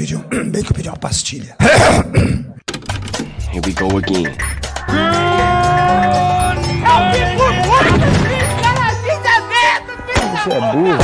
[0.00, 1.54] pedi, um, bem que eu pedi uma pastilha.
[3.52, 4.34] Here we go again.
[10.32, 10.96] Você é burro.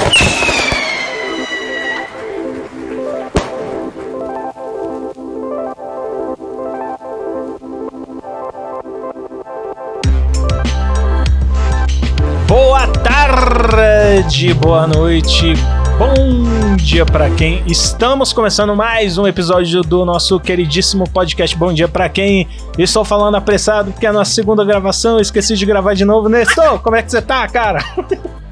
[12.48, 15.54] Boa tarde, boa noite,
[15.98, 17.62] bom dia pra quem.
[17.66, 22.46] Estamos começando mais um episódio do nosso queridíssimo podcast Bom Dia Pra Quem.
[22.78, 26.28] Estou falando apressado porque é a nossa segunda gravação, esqueci de gravar de novo.
[26.28, 27.78] Nestor, como é que você tá, cara?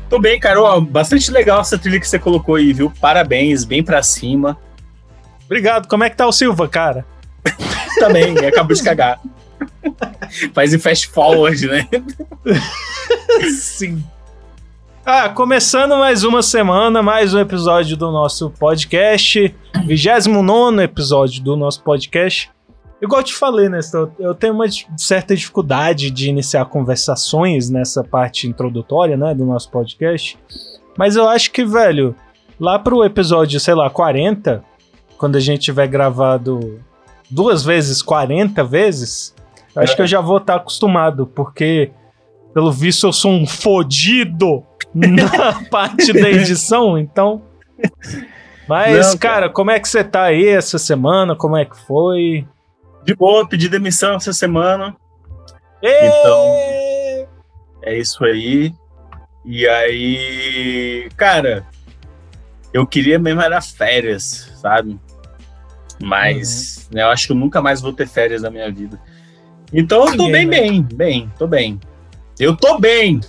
[0.08, 0.80] Tô bem, Carol.
[0.80, 2.90] Bastante legal essa trilha que você colocou aí, viu?
[3.00, 4.56] Parabéns, bem pra cima.
[5.44, 5.86] Obrigado.
[5.86, 7.04] Como é que tá o Silva, cara?
[8.00, 9.20] Também, acabou de cagar.
[10.54, 11.86] Faz em fast forward, né?
[13.50, 14.02] Sim.
[15.06, 19.54] Ah, começando mais uma semana, mais um episódio do nosso podcast,
[19.84, 22.50] 29 episódio do nosso podcast.
[23.02, 24.64] Igual eu te falei, Nestor, eu tenho uma
[24.96, 30.38] certa dificuldade de iniciar conversações nessa parte introdutória, né, do nosso podcast.
[30.96, 32.16] Mas eu acho que, velho,
[32.58, 34.64] lá pro episódio, sei lá, 40,
[35.18, 36.80] quando a gente tiver gravado
[37.30, 39.34] duas vezes 40 vezes,
[39.76, 41.90] eu acho que eu já vou estar acostumado, porque
[42.54, 47.42] pelo visto eu sou um fodido na parte da edição, então.
[48.68, 51.36] Mas, Não, cara, como é que você tá aí essa semana?
[51.36, 52.46] Como é que foi?
[53.04, 54.96] De boa, pedi demissão essa semana.
[55.82, 56.56] Então.
[57.82, 58.72] É isso aí.
[59.44, 61.66] E aí, cara,
[62.72, 64.98] eu queria mesmo era férias, sabe?
[66.02, 68.98] Mas né, eu acho que eu nunca mais vou ter férias na minha vida.
[69.72, 71.80] Então eu tô Ninguém, bem, bem, bem, tô bem.
[72.38, 73.20] Eu tô bem.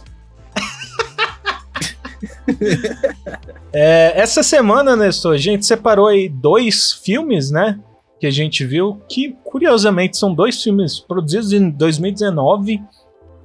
[3.77, 7.77] É, essa semana, Nestor, a gente separou aí dois filmes, né?
[8.21, 12.81] Que a gente viu, que curiosamente são dois filmes produzidos em 2019,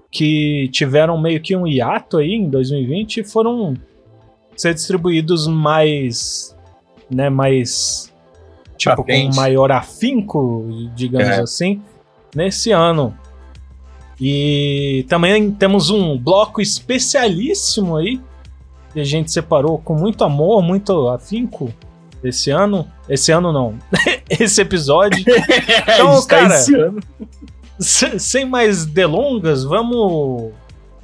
[0.08, 3.74] que tiveram meio que um hiato aí em 2020 e foram
[4.56, 6.56] ser distribuídos mais.
[7.10, 8.12] né, mais.
[8.76, 10.64] Tipo, com maior afinco,
[10.94, 11.40] digamos É.
[11.40, 11.82] assim,
[12.36, 13.12] nesse ano.
[14.20, 18.20] E também temos um bloco especialíssimo aí,
[18.92, 21.72] que a gente separou com muito amor, muito afinco
[22.22, 22.86] esse ano.
[23.08, 23.76] Esse ano não,
[24.28, 25.24] esse episódio.
[25.94, 27.00] Então, cara, esse ano.
[27.78, 30.52] Se- Sem mais delongas, vamos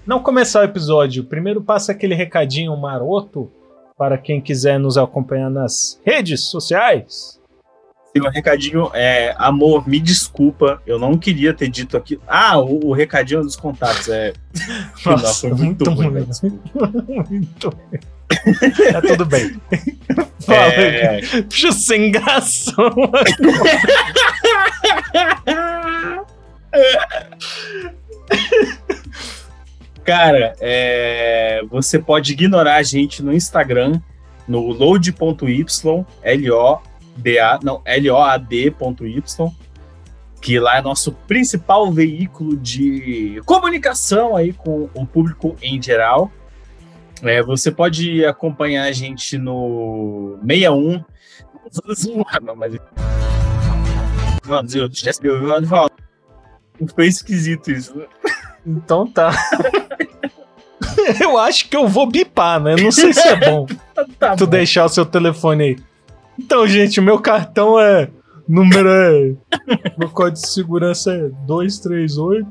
[0.06, 1.24] não começar o episódio.
[1.24, 3.50] Primeiro passa aquele recadinho maroto
[3.98, 7.35] para quem quiser nos acompanhar nas redes sociais.
[8.18, 12.18] Tem um recadinho, é, amor, me desculpa, eu não queria ter dito aqui.
[12.26, 14.32] Ah, o, o recadinho dos contatos é.
[15.04, 16.90] Não, foi muito ruim, velho, desculpa.
[17.28, 18.00] muito ruim.
[18.90, 19.60] Tá tudo bem.
[20.40, 22.90] Fala, É, Puxa, sem gração.
[30.04, 34.00] Cara, é, você pode ignorar a gente no Instagram,
[34.48, 36.06] no load.y,
[37.16, 38.72] L-O-D-A, não, L-O-A-D.y,
[40.40, 46.30] que lá é nosso principal veículo de comunicação aí com o público em geral.
[47.22, 51.02] É, você pode acompanhar a gente no 61.
[52.42, 52.76] Não, mas.
[54.44, 55.90] Vamos, eu já se ouviu falar.
[56.94, 58.02] Foi esquisito isso.
[58.64, 59.32] Então tá.
[61.20, 62.74] Eu acho que eu vou bipar, né?
[62.76, 63.66] Não sei se é bom.
[64.18, 64.50] Tá tu bom.
[64.50, 65.76] deixar o seu telefone aí.
[66.38, 68.10] Então, gente, o meu cartão é.
[68.48, 69.34] Número é.
[69.98, 72.46] Meu código de segurança é 238.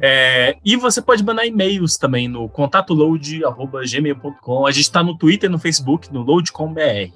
[0.00, 4.66] É, e você pode mandar e-mails também no contatoload.gmail.com.
[4.66, 7.12] A gente tá no Twitter e no Facebook, no load.com.br.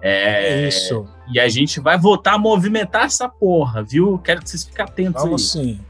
[0.00, 1.08] É isso.
[1.32, 4.16] e a gente vai voltar a movimentar essa porra, viu?
[4.18, 5.64] Quero que vocês fiquem atentos Vamos aí.
[5.64, 5.80] sim.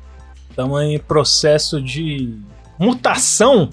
[0.48, 2.38] Estamos em processo de
[2.78, 3.68] mutação,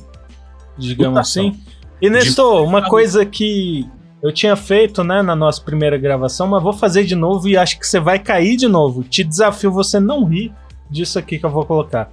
[0.78, 1.48] digamos Mutação.
[1.50, 1.60] assim.
[2.02, 3.88] E Nestor, uma coisa que
[4.26, 7.78] eu tinha feito né, na nossa primeira gravação, mas vou fazer de novo e acho
[7.78, 9.04] que você vai cair de novo.
[9.04, 10.52] Te desafio você não rir
[10.90, 12.10] disso aqui que eu vou colocar.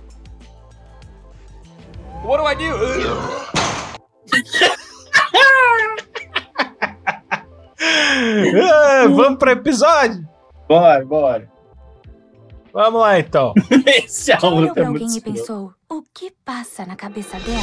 [2.23, 2.77] What do I do?
[7.85, 10.29] É, vamos para episódio?
[10.69, 11.52] Bora, bora.
[12.73, 13.53] Vamos lá então.
[13.87, 17.61] Esse pra tá muito alguém e pensou, o que passa na cabeça dela?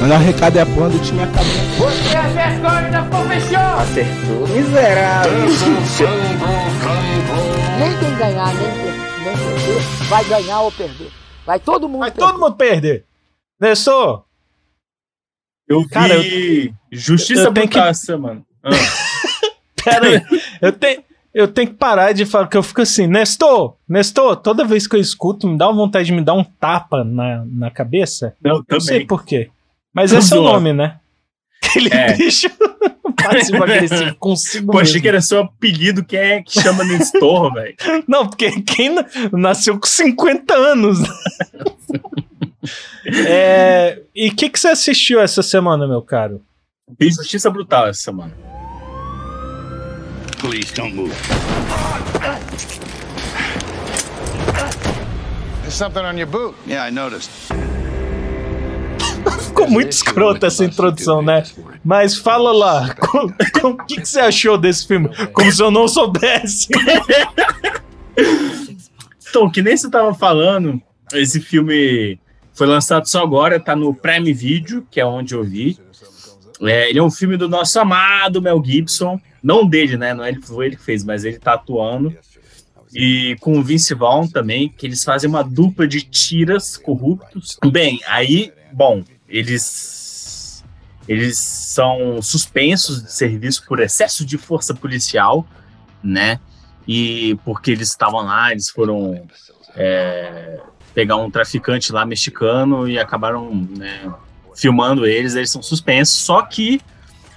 [0.00, 1.88] Mandar um recado é a porra do time acabou.
[3.80, 5.32] Acertou, miserável.
[7.78, 8.66] Nem quem ganhar, nem,
[9.24, 11.10] nem perder, vai ganhar ou perder.
[11.46, 12.26] Vai todo mundo Vai perder.
[12.30, 13.04] todo mundo perder.
[13.60, 14.24] Nestor,
[15.68, 16.14] Eu vi Cara,
[16.92, 18.42] Justiça eu tenho que- semana.
[18.62, 18.70] Ah,
[19.84, 20.22] Pera aí.
[20.60, 21.02] Eu tenho,
[21.34, 24.94] eu tenho que parar de falar, que eu fico assim, Nestor, Nestor, toda vez que
[24.96, 28.34] eu escuto, me dá uma vontade de me dar um tapa na, na cabeça.
[28.42, 29.06] Não, Não sei também.
[29.08, 29.50] por quê.
[29.92, 30.52] Mas é o Zoa.
[30.54, 30.96] nome, né?
[31.64, 32.12] Aquele É.
[32.16, 32.48] bicho
[33.16, 35.02] passivo-agressivo consigo Pô, achei mesmo.
[35.02, 37.74] que era seu apelido, quem é que chama Nestor, velho?
[38.06, 40.98] Não, porque quem na- nasceu com 50 anos.
[43.26, 46.40] É, e o que, que você assistiu essa semana, meu caro?
[46.98, 48.32] Fiz justiça brutal essa semana.
[50.44, 51.16] Please don't move.
[55.62, 56.54] There's something on your boot.
[56.66, 57.30] Yeah, I noticed.
[59.48, 61.44] Ficou muito escrota essa introdução, né?
[61.82, 62.94] Mas fala lá,
[63.62, 65.08] o que, que você achou desse filme?
[65.32, 66.68] Como se eu não soubesse.
[69.28, 70.80] Então, que nem você tava falando,
[71.12, 72.20] esse filme
[72.52, 75.76] foi lançado só agora, tá no Prime Video, que é onde eu vi.
[76.62, 79.20] É, ele é um filme do nosso amado Mel Gibson.
[79.44, 80.14] Não dele, né?
[80.14, 82.16] Não é ele, foi ele que fez, mas ele tá atuando.
[82.94, 87.58] E com o Vince Vaughn também, que eles fazem uma dupla de tiras corruptos.
[87.70, 90.64] Bem, aí, bom, eles
[91.06, 95.46] eles são suspensos de serviço por excesso de força policial,
[96.02, 96.40] né?
[96.88, 99.26] E porque eles estavam lá, eles foram
[99.76, 100.60] é,
[100.94, 104.10] pegar um traficante lá mexicano e acabaram né,
[104.56, 106.80] filmando eles, eles são suspensos, só que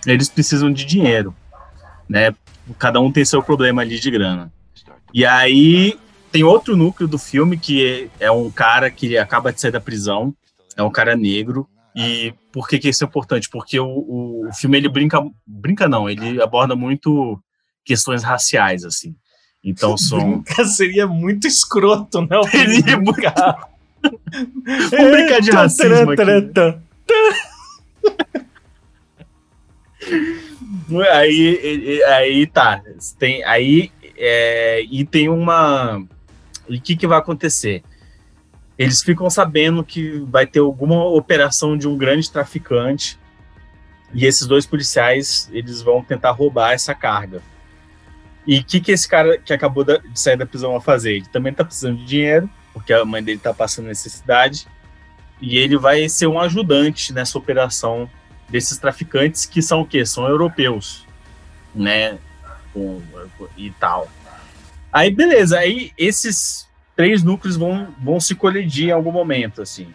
[0.05, 1.35] eles precisam de dinheiro,
[2.09, 2.33] né?
[2.77, 4.51] Cada um tem seu problema ali de grana.
[5.13, 5.97] E aí
[6.31, 9.79] tem outro núcleo do filme que é, é um cara que acaba de sair da
[9.79, 10.33] prisão,
[10.75, 11.67] é um cara negro.
[11.95, 13.49] E por que, que isso é importante?
[13.49, 17.39] Porque o, o, o filme ele brinca, brinca não, ele aborda muito
[17.83, 19.15] questões raciais assim.
[19.63, 22.37] Então são Brincar seria muito escroto, né?
[22.37, 23.21] O filme Seria muito-.
[24.91, 26.21] Vamos brincar de racismo aqui.
[31.11, 32.81] Aí, aí, tá.
[33.19, 36.03] Tem, aí, é, e tem uma.
[36.67, 37.83] E o que, que vai acontecer?
[38.77, 43.17] Eles ficam sabendo que vai ter alguma operação de um grande traficante
[44.13, 47.41] e esses dois policiais eles vão tentar roubar essa carga.
[48.45, 51.15] E o que, que esse cara que acabou de sair da prisão vai fazer?
[51.15, 54.67] Ele também tá precisando de dinheiro, porque a mãe dele tá passando necessidade,
[55.41, 58.09] e ele vai ser um ajudante nessa operação
[58.49, 60.05] desses traficantes que são o quê?
[60.05, 61.05] São europeus,
[61.73, 62.17] né?
[63.55, 64.07] E tal.
[64.91, 65.59] Aí, beleza.
[65.59, 69.93] Aí, esses três núcleos vão, vão se colidir em algum momento, assim.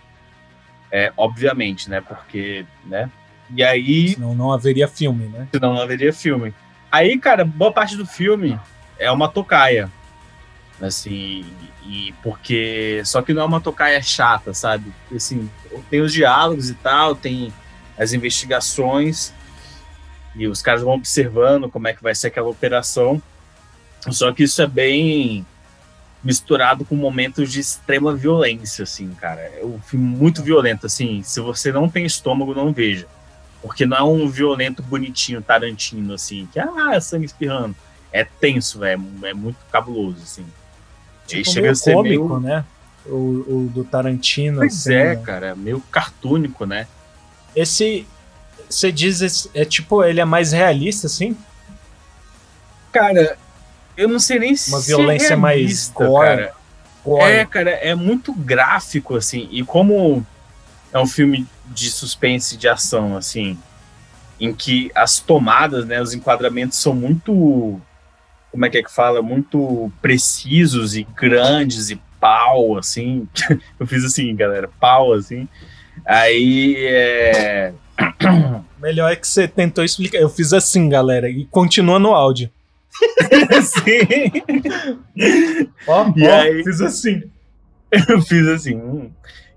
[0.91, 2.01] É, obviamente, né?
[2.01, 3.11] Porque, né?
[3.55, 5.49] E aí, Senão não haveria filme, né?
[5.53, 6.55] senão não haveria filme.
[6.91, 8.59] Aí, cara, boa parte do filme
[8.99, 9.91] é uma tocaia.
[10.81, 11.45] Assim,
[11.87, 13.03] e porque.
[13.05, 14.93] Só que não é uma tocaia chata, sabe?
[15.15, 15.49] Assim,
[15.89, 17.53] tem os diálogos e tal, tem
[17.99, 19.33] as investigações,
[20.35, 23.23] e os caras vão observando como é que vai ser aquela operação.
[24.11, 25.47] Só que isso é bem
[26.25, 29.41] misturado com momentos de extrema violência, assim, cara.
[29.41, 31.23] É um filme muito violento, assim.
[31.23, 33.07] Se você não tem estômago, não veja.
[33.61, 37.77] Porque não é um violento bonitinho, Tarantino, assim, que ah, sangue espirrando.
[38.13, 39.03] É tenso, velho.
[39.23, 40.45] É muito cabuloso, assim.
[41.27, 42.65] Tipo, chega meio a ser cômico, meio- né?
[43.07, 44.59] O, o do Tarantino.
[44.59, 45.23] Pois assim, é, né?
[45.23, 45.55] cara.
[45.55, 46.87] Meio cartúnico, né?
[47.55, 48.07] Esse.
[48.69, 51.37] Você diz, é tipo, ele é mais realista, assim?
[52.91, 53.37] Cara,
[53.97, 56.27] eu não sei nem se Uma violência é mais realista, gore.
[56.27, 56.55] cara.
[57.05, 57.33] Gore.
[57.33, 59.49] É, cara, é muito gráfico, assim.
[59.51, 60.25] E como
[60.93, 63.59] é um filme de suspense de ação, assim,
[64.39, 67.81] em que as tomadas, né, os enquadramentos são muito.
[68.51, 69.23] Como é que é que fala?
[69.23, 73.27] Muito precisos e grandes e pau, assim.
[73.81, 75.49] Eu fiz assim, galera, pau, assim.
[76.05, 77.73] Aí é.
[78.81, 80.19] Melhor é que você tentou explicar.
[80.19, 82.51] Eu fiz assim, galera, e continua no áudio.
[83.57, 84.33] assim.
[85.87, 86.65] Ó, ó, aí?
[86.65, 87.23] fiz assim.
[88.09, 88.77] Eu fiz assim.
[88.77, 89.11] hum.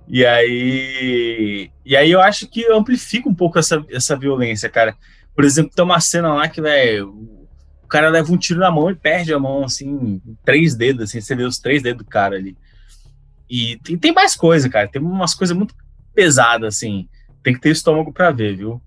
[0.07, 1.71] E aí.
[1.83, 4.95] E aí eu acho que amplifica um pouco essa, essa violência, cara.
[5.35, 7.09] Por exemplo, tem uma cena lá que, velho,
[7.83, 11.19] o cara leva um tiro na mão e perde a mão, assim, três dedos, assim,
[11.19, 12.55] você vê os três dedos do cara ali.
[13.49, 14.87] E tem, tem mais coisa, cara.
[14.87, 15.75] Tem umas coisas muito
[16.15, 17.07] pesadas, assim.
[17.43, 18.81] Tem que ter estômago pra ver, viu?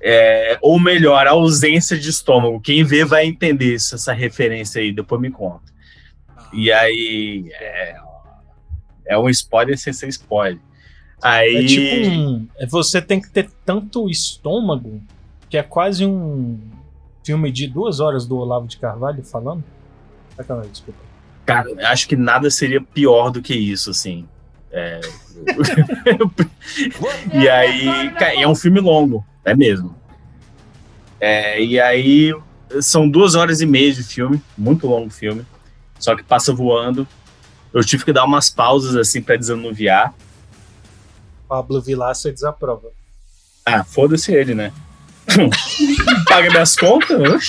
[0.00, 2.60] É, ou melhor, a ausência de estômago.
[2.60, 5.72] Quem vê vai entender isso, essa referência aí, depois me conta.
[6.52, 7.50] E aí.
[7.54, 7.96] É,
[9.06, 10.60] é um spoiler sem ser spoiler.
[11.22, 11.56] Aí.
[11.56, 12.48] É tipo um.
[12.58, 15.00] é Você tem que ter tanto estômago
[15.48, 16.58] que é quase um
[17.24, 19.64] filme de duas horas do Olavo de Carvalho falando.
[20.36, 21.00] Sacanagem, desculpa.
[21.46, 24.28] Cara, acho que nada seria pior do que isso, assim.
[24.76, 25.00] É...
[27.32, 28.12] e aí,
[28.42, 29.96] é um filme longo, é mesmo.
[31.20, 32.34] É, e aí,
[32.82, 35.46] são duas horas e meia de filme, muito longo filme,
[35.98, 37.06] só que passa voando.
[37.72, 40.12] Eu tive que dar umas pausas assim para desanuviar.
[41.48, 42.88] Pablo você desaprova.
[43.64, 44.72] Ah, foda-se ele, né?
[46.28, 47.46] Paga minhas contas?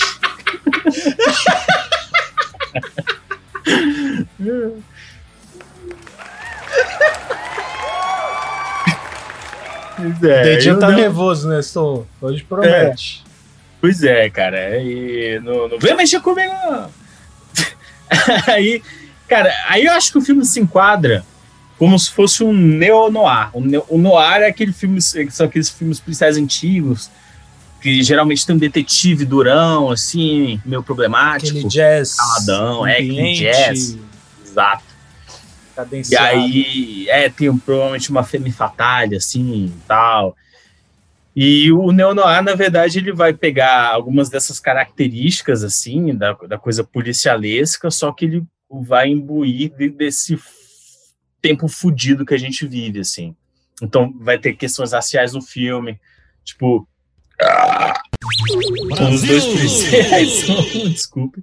[9.98, 11.60] é, Dedinho tá não- nervoso, né?
[11.60, 12.06] Estou...
[12.20, 13.24] Hoje promete.
[13.80, 14.80] Pois é, cara.
[14.80, 16.52] E não, não vem mexer comigo.
[16.70, 16.90] não.
[18.52, 18.82] aí,
[19.28, 21.24] cara, aí eu acho que o filme se enquadra
[21.78, 23.50] como se fosse um neo-noir.
[23.52, 27.10] O, o noir é aquele filme, são aqueles filmes policiais antigos,
[27.80, 31.58] que geralmente tem um detetive durão, assim, meio problemático.
[31.58, 32.14] Aquele jazz.
[32.14, 33.98] caladão, é, aquele jazz.
[34.44, 34.85] Exato.
[35.76, 36.26] E Cadenciado.
[36.38, 40.34] aí, é, tem um- provavelmente uma femme fatale, assim, e tal.
[41.34, 46.82] E o neo-noir, na verdade, ele vai pegar algumas dessas características, assim, da, da coisa
[46.82, 50.38] policialesca, só que ele vai imbuir de- desse
[51.42, 53.36] tempo fudido que a gente vive, assim.
[53.82, 56.00] Então, vai ter questões raciais no filme,
[56.42, 56.88] tipo...
[57.42, 57.92] ah,
[59.12, 60.46] os dois policiais.
[60.90, 61.42] Desculpe.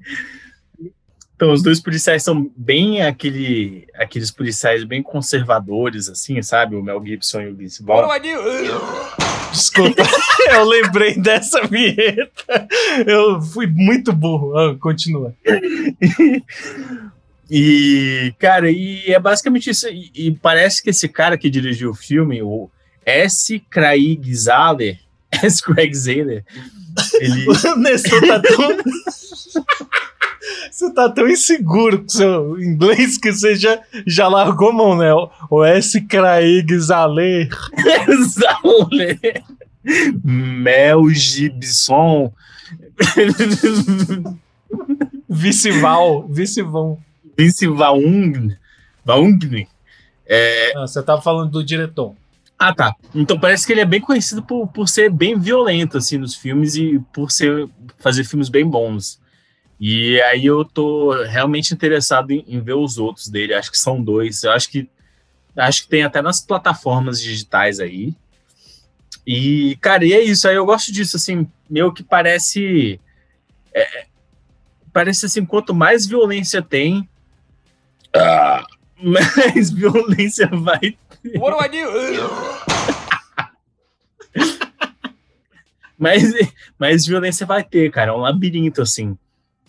[1.44, 6.78] Então, os dois policiais são bem aquele, aqueles policiais bem conservadores, assim, sabe?
[6.78, 8.08] O Mel Gibson e o Vince Vaughn.
[9.52, 10.04] Desculpa,
[10.54, 12.66] eu lembrei dessa vinheta.
[13.06, 14.58] Eu fui muito burro.
[14.58, 15.36] Ah, continua.
[17.52, 19.90] E, cara, e é basicamente isso.
[19.90, 22.70] E, e parece que esse cara que dirigiu o filme, o
[23.06, 23.60] S.
[23.70, 24.98] Craig Zahler,
[25.44, 25.62] S.
[25.62, 26.46] Craig Zahler,
[27.20, 27.46] ele...
[27.52, 28.78] O Nestor tá tão.
[30.72, 35.14] Você tá tão inseguro com seu inglês que você já, já largou a mão, né?
[35.50, 36.02] O- S.
[36.02, 37.50] Craig Zahler.
[38.30, 39.44] Zahler,
[40.24, 42.32] Mel Gibson,
[45.30, 46.28] Vice-Val.
[46.28, 46.98] Vice-Vão.
[47.38, 48.50] Vince Vaughn,
[49.04, 49.40] Vaughn,
[50.76, 52.14] Ah, você tava falando do diretor.
[52.60, 52.96] Ah, tá.
[53.14, 56.76] Então parece que ele é bem conhecido por, por ser bem violento, assim, nos filmes
[56.76, 59.20] e por ser, fazer filmes bem bons.
[59.86, 63.54] E aí eu tô realmente interessado em, em ver os outros dele.
[63.54, 64.42] Acho que são dois.
[64.42, 64.90] Eu acho que
[65.58, 68.16] acho que tem até nas plataformas digitais aí.
[69.28, 70.48] E, cara, e é isso.
[70.48, 72.98] Aí eu gosto disso, assim, meio que parece.
[73.74, 74.06] é,
[74.94, 77.10] parece assim, quanto mais violência tem,
[78.16, 80.98] ah, mais violência vai
[81.38, 81.90] What do I do?
[85.96, 86.34] Mas,
[86.78, 88.12] mas violência vai ter, cara.
[88.12, 89.18] É um labirinto, assim.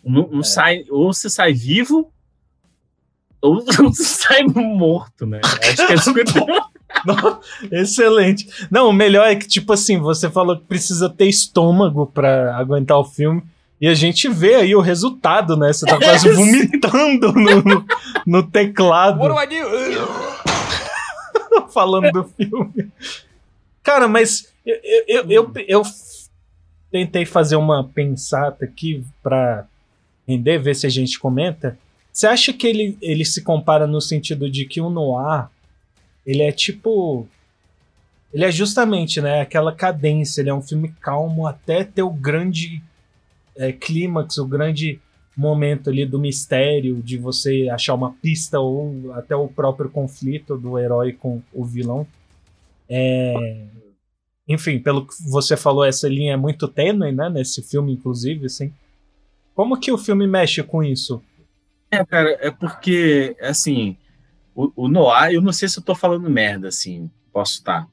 [0.05, 2.11] Não, não sai, ou você sai vivo,
[3.41, 5.41] ou você sai morto, né?
[5.45, 6.33] Acho que é 50...
[7.05, 7.41] Não,
[7.73, 8.47] Excelente.
[8.71, 12.97] Não, o melhor é que, tipo assim, você falou que precisa ter estômago pra aguentar
[12.97, 13.43] o filme.
[13.81, 15.73] E a gente vê aí o resultado, né?
[15.73, 16.35] Você tá quase Sim.
[16.35, 17.85] vomitando no,
[18.25, 19.19] no teclado.
[19.19, 20.45] What do I do?
[21.75, 22.93] falando do filme.
[23.83, 25.83] Cara, mas eu, eu, eu, eu, eu
[26.91, 29.67] tentei fazer uma pensata aqui pra
[30.27, 31.79] render, ver se a gente comenta.
[32.13, 35.49] Você acha que ele, ele se compara no sentido de que o Noir,
[36.25, 37.27] ele é tipo.
[38.33, 42.83] Ele é justamente, né, aquela cadência, ele é um filme calmo até ter o grande
[43.57, 45.01] é, clímax, o grande
[45.37, 50.79] momento ali do mistério, de você achar uma pista ou até o próprio conflito do
[50.79, 52.07] herói com o vilão.
[52.89, 53.35] É,
[54.49, 58.73] Enfim, pelo que você falou, essa linha é muito tênue, né, nesse filme, inclusive, assim.
[59.55, 61.23] Como que o filme mexe com isso?
[61.91, 63.97] É, cara, é porque, assim,
[64.55, 67.89] o, o Noir, eu não sei se eu tô falando merda, assim, posso estar.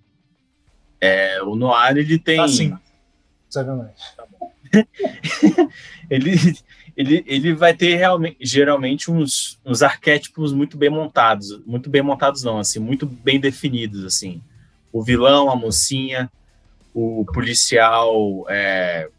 [1.00, 2.40] É, o Noir, ele tem...
[2.40, 2.76] Assim,
[3.50, 3.94] sacanagem.
[6.10, 6.32] ele,
[6.96, 12.44] ele, ele vai ter realmente, geralmente uns, uns arquétipos muito bem montados, muito bem montados
[12.44, 14.42] não, assim, muito bem definidos, assim.
[14.92, 16.32] O vilão, a mocinha,
[16.94, 19.10] o policial é,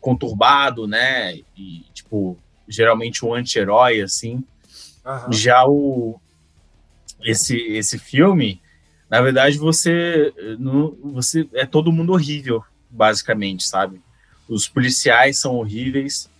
[0.00, 1.36] conturbado, né?
[1.56, 4.44] E, tipo, geralmente o anti-herói, assim.
[5.04, 5.32] Aham.
[5.32, 6.20] Já o
[7.22, 8.60] esse esse filme,
[9.08, 14.00] na verdade, você não, você é todo mundo horrível, basicamente, sabe?
[14.48, 16.30] Os policiais são horríveis,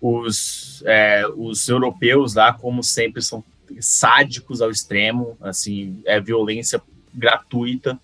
[0.00, 3.42] os é, os europeus lá, como sempre, são
[3.80, 6.80] sádicos ao extremo, assim, é violência
[7.12, 7.98] gratuita.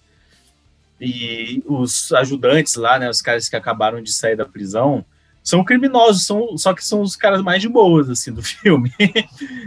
[1.00, 5.04] E os ajudantes lá, né, os caras que acabaram de sair da prisão,
[5.42, 8.92] são criminosos, são, só que são os caras mais de boas, assim, do filme.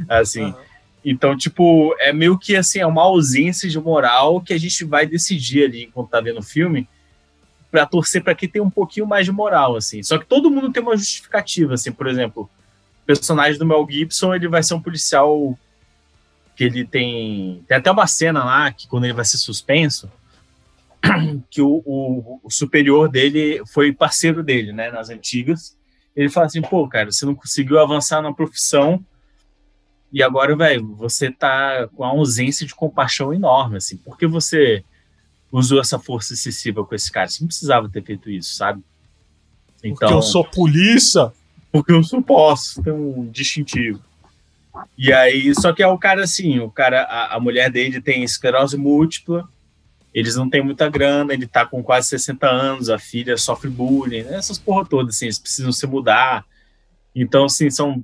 [0.10, 0.58] assim, Aham.
[1.06, 5.06] então, tipo, é meio que assim, é uma ausência de moral que a gente vai
[5.06, 6.88] decidir ali enquanto tá vendo o filme
[7.70, 10.02] pra torcer pra quem tem um pouquinho mais de moral, assim.
[10.02, 11.92] Só que todo mundo tem uma justificativa, assim.
[11.92, 12.50] Por exemplo,
[13.04, 15.58] o personagem do Mel Gibson, ele vai ser um policial
[16.56, 17.64] que ele tem...
[17.68, 20.10] Tem até uma cena lá, que quando ele vai ser suspenso,
[21.50, 25.78] que o, o, o superior dele foi parceiro dele, né, nas antigas.
[26.16, 29.04] Ele fala assim, pô, cara, você não conseguiu avançar na profissão
[30.12, 33.98] e agora, velho, você tá com uma ausência de compaixão enorme, assim.
[33.98, 34.84] Por que você
[35.52, 37.28] usou essa força excessiva com esse cara?
[37.28, 38.82] Você não precisava ter feito isso, sabe?
[39.82, 41.32] Porque eu sou polícia.
[41.72, 44.02] porque eu só posso ter um distintivo.
[44.98, 48.24] E aí, só que é o cara assim, o cara, a, a mulher dele tem
[48.24, 49.48] esclerose múltipla,
[50.18, 54.24] eles não têm muita grana, ele tá com quase 60 anos, a filha sofre bullying,
[54.24, 54.34] né?
[54.34, 56.44] essas porra todas, assim, eles precisam se mudar.
[57.14, 58.04] Então, assim, são.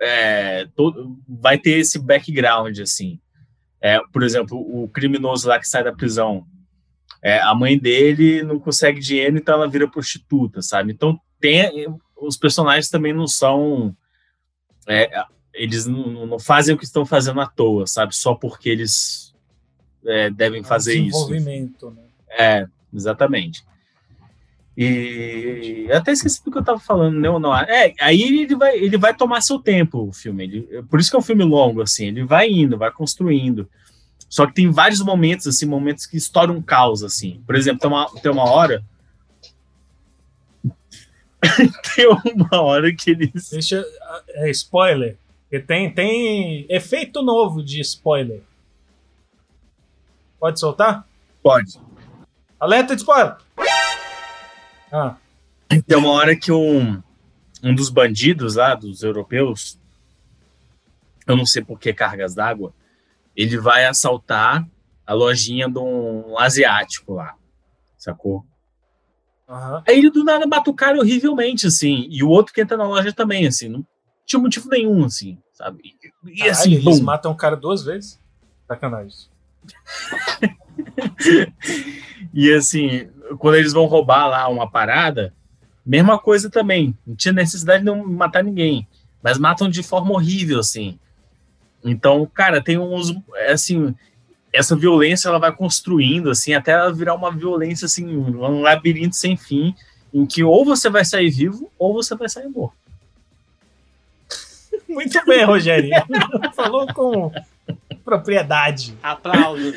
[0.00, 3.20] é, todo, vai ter esse background, assim.
[3.78, 6.46] É, por exemplo, o criminoso lá que sai da prisão,
[7.22, 10.92] é, a mãe dele não consegue dinheiro, então ela vira prostituta, sabe?
[10.92, 11.86] Então, tem,
[12.16, 13.94] os personagens também não são.
[14.88, 15.10] é,
[15.52, 18.16] eles não, não fazem o que estão fazendo à toa, sabe?
[18.16, 19.29] Só porque eles
[20.06, 21.26] é, devem fazer isso.
[21.28, 22.02] Desenvolvimento, né?
[22.30, 23.64] É, exatamente.
[24.76, 27.28] E eu até esqueci do que eu tava falando, né?
[27.28, 30.44] Não, é, aí ele vai, ele vai tomar seu tempo, o filme.
[30.44, 32.06] Ele, por isso que é um filme longo, assim.
[32.06, 33.68] Ele vai indo, vai construindo.
[34.28, 37.42] Só que tem vários momentos, assim, momentos que estouram um caos, assim.
[37.44, 38.82] Por exemplo, tem uma, tem uma hora.
[41.94, 43.50] tem uma hora que eles.
[43.50, 43.84] Deixa.
[44.28, 45.18] É spoiler.
[45.66, 48.40] Tem, tem efeito novo de spoiler.
[50.40, 51.06] Pode soltar?
[51.42, 51.78] Pode.
[52.58, 53.36] Alerta de spoiler!
[54.90, 55.16] Ah,
[55.86, 57.00] Tem uma hora que um,
[57.62, 59.78] um dos bandidos lá, dos europeus,
[61.26, 62.72] eu não sei por que cargas d'água,
[63.36, 64.66] ele vai assaltar
[65.06, 67.34] a lojinha de um asiático lá,
[67.96, 68.44] sacou?
[69.48, 69.82] aham.
[69.86, 72.84] Aí ele do nada mata o cara horrivelmente, assim, e o outro que entra na
[72.86, 73.86] loja também, assim, não
[74.26, 75.80] tinha motivo nenhum, assim, sabe?
[76.24, 78.18] E, Caralho, assim, eles matam o cara duas vezes?
[78.66, 79.28] Sacanagem.
[82.32, 85.34] E assim, quando eles vão roubar lá uma parada,
[85.84, 86.96] mesma coisa também.
[87.06, 88.86] Não tinha necessidade de não matar ninguém.
[89.22, 90.98] Mas matam de forma horrível, assim.
[91.84, 93.10] Então, cara, tem uns.
[93.34, 93.94] é Assim,
[94.52, 99.36] essa violência ela vai construindo, assim, até ela virar uma violência, assim, um labirinto sem
[99.36, 99.74] fim,
[100.12, 102.74] em que ou você vai sair vivo ou você vai sair morto.
[104.88, 105.90] Muito bem, Rogério.
[106.54, 107.32] Falou com
[108.10, 108.94] propriedade.
[109.00, 109.76] Aplausos.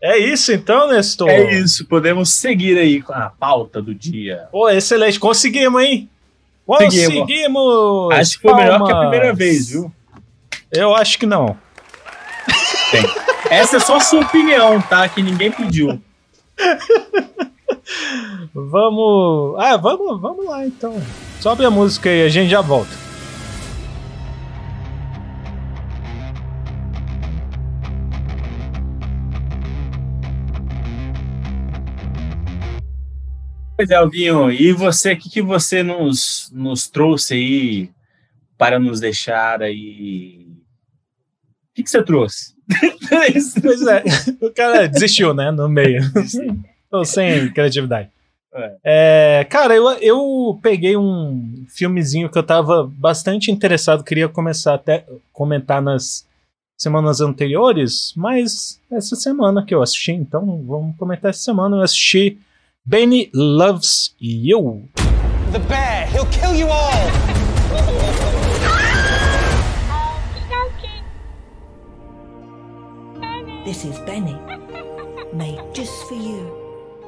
[0.00, 1.28] É isso então, Nestor?
[1.28, 4.48] É isso, podemos seguir aí com a pauta do dia.
[4.50, 5.20] Pô, excelente.
[5.20, 6.08] Conseguimos, hein?
[6.66, 7.20] Conseguimos.
[7.20, 8.14] Conseguimos!
[8.14, 9.10] Acho que foi melhor que a Palmas.
[9.10, 9.92] primeira vez, viu?
[10.72, 11.56] Eu acho que não.
[13.50, 15.08] Essa é só sua opinião, tá?
[15.08, 16.00] Que ninguém pediu.
[18.54, 19.58] Vamos.
[19.58, 21.00] Ah, vamos, vamos lá então.
[21.40, 23.01] Sobe a música aí, a gente já volta.
[33.82, 37.90] Pois é, Alvinho, e você, o que, que você nos, nos trouxe aí
[38.56, 40.46] para nos deixar aí?
[40.46, 42.54] O que, que você trouxe?
[43.60, 44.04] Pois é,
[44.40, 45.50] o cara desistiu, né?
[45.50, 46.00] No meio.
[46.88, 48.08] Tô sem criatividade.
[48.84, 55.04] É, cara, eu, eu peguei um filmezinho que eu tava bastante interessado, queria começar até
[55.32, 56.24] comentar nas
[56.76, 61.78] semanas anteriores, mas essa semana que eu assisti, então vamos comentar essa semana.
[61.78, 62.38] Eu assisti
[62.84, 64.88] Benny Loves You.
[65.52, 67.10] The bear, he'll kill you all!
[73.64, 74.36] This is Benny,
[75.32, 76.50] made just for you.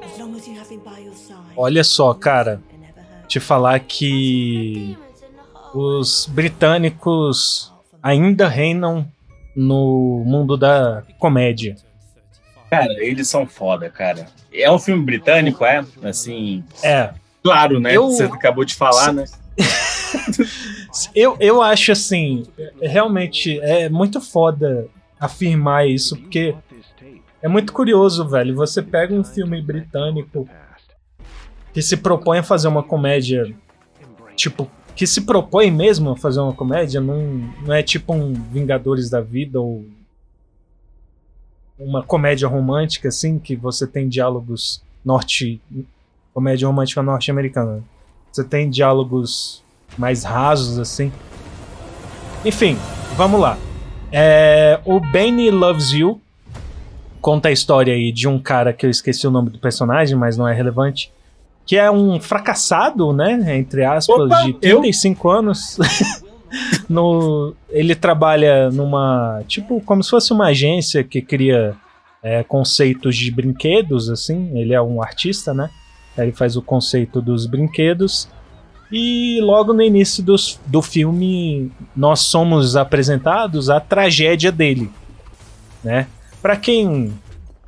[0.01, 1.57] As long as you have him by your side.
[1.57, 2.61] Olha só, cara,
[3.27, 4.97] te falar que
[5.73, 9.05] os britânicos ainda reinam
[9.53, 11.75] no mundo da comédia.
[12.69, 14.25] Cara, eles são foda, cara.
[14.53, 15.83] É um filme britânico, é?
[16.03, 17.11] Assim, É,
[17.43, 17.95] claro, né?
[17.95, 19.25] Eu- Você acabou de falar, né?
[21.15, 22.43] eu, eu acho assim,
[22.81, 24.87] é- realmente é muito foda
[25.19, 26.55] afirmar isso, porque
[27.41, 28.55] é muito curioso, velho.
[28.55, 30.47] Você pega um filme britânico
[31.73, 33.53] que se propõe a fazer uma comédia,
[34.35, 37.17] tipo, que se propõe mesmo a fazer uma comédia, não,
[37.65, 39.85] não é tipo um Vingadores da Vida ou
[41.77, 45.61] uma comédia romântica, assim, que você tem diálogos norte.
[46.33, 47.83] comédia romântica norte-americana.
[48.31, 49.63] Você tem diálogos
[49.97, 51.11] mais rasos, assim.
[52.43, 52.77] Enfim,
[53.15, 53.57] vamos lá.
[54.11, 56.21] É, o Benny Loves You
[57.21, 60.37] conta a história aí de um cara que eu esqueci o nome do personagem, mas
[60.37, 61.11] não é relevante.
[61.65, 63.57] Que é um fracassado, né?
[63.57, 65.77] Entre aspas, Opa, de 35 anos.
[66.89, 69.43] no, ele trabalha numa.
[69.47, 71.75] Tipo, como se fosse uma agência que cria
[72.23, 74.57] é, conceitos de brinquedos, assim.
[74.57, 75.69] Ele é um artista, né?
[76.17, 78.27] Ele faz o conceito dos brinquedos.
[78.91, 84.89] E logo no início dos, do filme, nós somos apresentados a tragédia dele,
[85.83, 86.07] né?
[86.41, 87.13] Para quem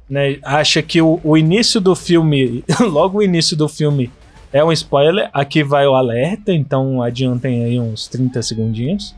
[0.10, 4.12] né, acha que o, o início do filme, logo o início do filme
[4.58, 9.16] é um spoiler, aqui vai o alerta, então adiantem aí uns 30 segundinhos.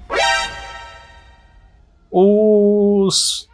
[2.11, 3.47] Os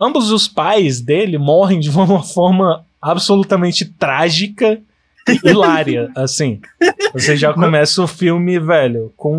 [0.00, 4.80] ambos os pais dele morrem de uma forma absolutamente trágica
[5.28, 6.60] e hilária, assim.
[7.12, 9.36] Você já começa o filme, velho, com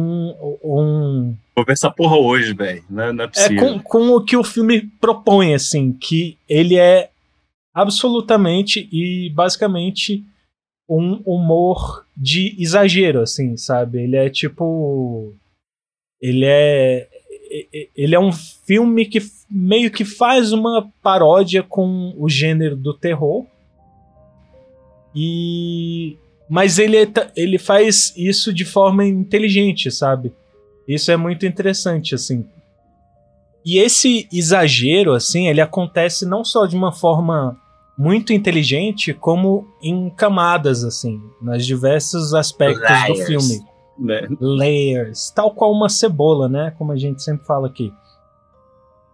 [0.64, 2.82] um Vou ver essa porra hoje, velho.
[2.90, 3.60] Não, não é é possível.
[3.60, 7.10] com, com o que o filme propõe, assim, que ele é
[7.74, 10.24] absolutamente e basicamente
[10.89, 14.02] um humor de exagero, assim, sabe?
[14.02, 15.34] Ele é tipo.
[16.19, 17.08] Ele é.
[17.95, 23.45] Ele é um filme que meio que faz uma paródia com o gênero do terror.
[25.15, 26.17] E.
[26.49, 30.34] Mas ele, é ele faz isso de forma inteligente, sabe?
[30.88, 32.43] Isso é muito interessante, assim.
[33.63, 37.56] E esse exagero, assim, ele acontece não só de uma forma
[38.00, 43.28] muito inteligente, como em camadas, assim, nos diversos aspectos do Layers.
[43.28, 43.66] filme.
[44.00, 44.26] Né?
[44.40, 46.74] Layers, tal qual uma cebola, né?
[46.78, 47.92] Como a gente sempre fala aqui.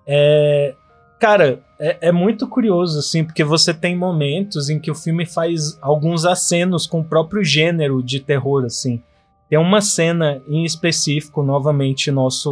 [0.06, 0.76] É,
[1.20, 5.80] cara, é, é muito curioso, assim, porque você tem momentos em que o filme faz
[5.82, 9.02] alguns acenos com o próprio gênero de terror, assim.
[9.50, 12.52] Tem uma cena em específico, novamente, nosso,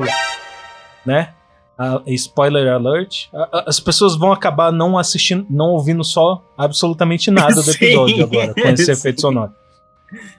[1.06, 1.32] né?
[1.78, 3.28] A- spoiler alert.
[3.34, 8.24] A- As pessoas vão acabar não assistindo, não ouvindo só absolutamente nada do Sim, episódio
[8.24, 8.92] agora, com esse sim.
[8.92, 9.52] efeito sonoro.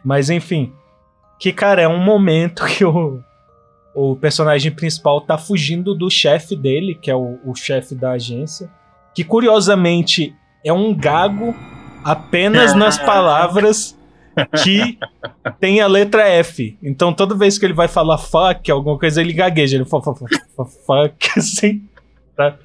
[0.05, 0.73] Mas enfim,
[1.39, 3.21] que cara, é um momento que o,
[3.95, 8.71] o personagem principal tá fugindo do chefe dele, que é o, o chefe da agência,
[9.15, 10.33] que curiosamente
[10.65, 11.55] é um gago
[12.05, 13.97] apenas nas palavras
[14.63, 14.99] que
[15.61, 16.77] tem a letra F.
[16.83, 19.77] Então toda vez que ele vai falar fuck, alguma coisa, ele gagueja.
[19.77, 21.83] Ele fala fu- fu- fu- fuck, assim.
[22.37, 22.57] Tá?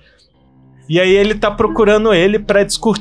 [0.87, 2.93] E aí ele tá procurando ele pra, discu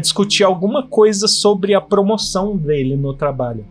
[0.00, 3.64] discutir alguma coisa sobre a promoção dele no trabalho.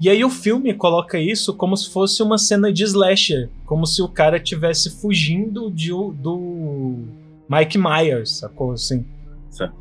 [0.00, 3.48] E aí o filme coloca isso como se fosse uma cena de slasher.
[3.66, 7.04] Como se o cara tivesse fugindo de, do
[7.48, 8.72] Mike Myers, sacou?
[8.72, 9.04] Assim.
[9.50, 9.74] Certo.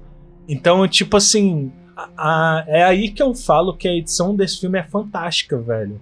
[0.50, 2.10] Então, tipo assim, a-
[2.60, 6.00] a- é aí que eu falo que a edição desse filme é fantástica, velho.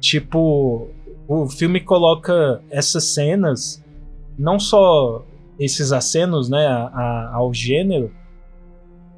[0.00, 0.88] Tipo,
[1.28, 3.82] o filme coloca essas cenas,
[4.38, 5.24] não só
[5.58, 8.10] esses acenos, né, a- ao gênero,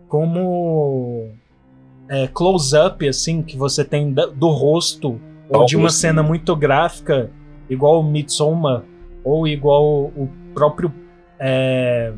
[0.09, 1.31] como
[2.09, 7.31] é, close-up, assim, que você tem da- do rosto, ou de uma cena muito gráfica,
[7.69, 8.85] igual o Midsommar,
[9.25, 10.93] ou igual o próprio.
[11.39, 12.13] é,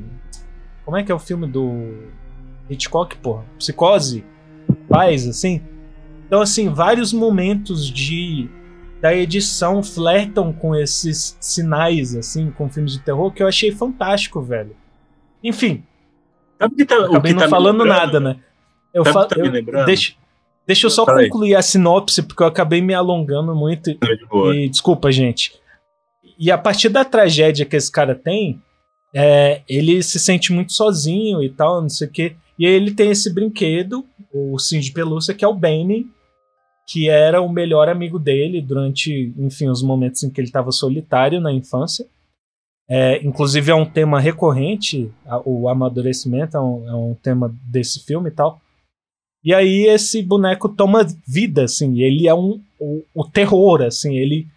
[0.84, 2.04] como é que é o filme do
[2.68, 3.44] Hitchcock, porra?
[3.58, 4.24] Psicose?
[4.88, 5.62] Faz, assim.
[6.26, 8.48] Então, assim, vários momentos de
[9.00, 14.42] da edição flertam com esses sinais, assim, com filmes de terror, que eu achei fantástico,
[14.42, 14.74] velho.
[15.42, 15.84] Enfim,
[16.58, 18.36] Sabe que tá, acabei que não tá falando nada, né?
[18.92, 19.26] Eu falo.
[19.26, 19.84] tá?
[19.84, 20.14] Deixa,
[20.66, 21.28] deixa eu só aí.
[21.28, 23.94] concluir a sinopse, porque eu acabei me alongando muito.
[23.94, 24.54] Tá de boa.
[24.54, 25.52] E desculpa, gente.
[26.38, 28.60] E a partir da tragédia que esse cara tem,
[29.14, 32.36] é, ele se sente muito sozinho e tal, não sei o quê.
[32.58, 36.06] E aí ele tem esse brinquedo, o ursinho de pelúcia, que é o Benny,
[36.86, 41.40] que era o melhor amigo dele durante, enfim, os momentos em que ele estava solitário
[41.40, 42.06] na infância.
[42.90, 45.12] É, inclusive é um tema recorrente,
[45.44, 48.60] o amadurecimento é um, é um tema desse filme e tal.
[49.44, 54.48] E aí esse boneco toma vida, assim, ele é um, o, o terror, assim, ele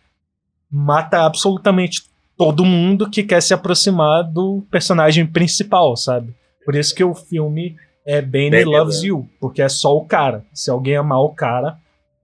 [0.72, 2.04] mata absolutamente
[2.38, 6.34] todo mundo que quer se aproximar do personagem principal, sabe?
[6.66, 9.08] Por isso que o filme é Benny Loves Love.
[9.08, 10.46] You, porque é só o cara.
[10.54, 11.78] Se alguém amar o cara,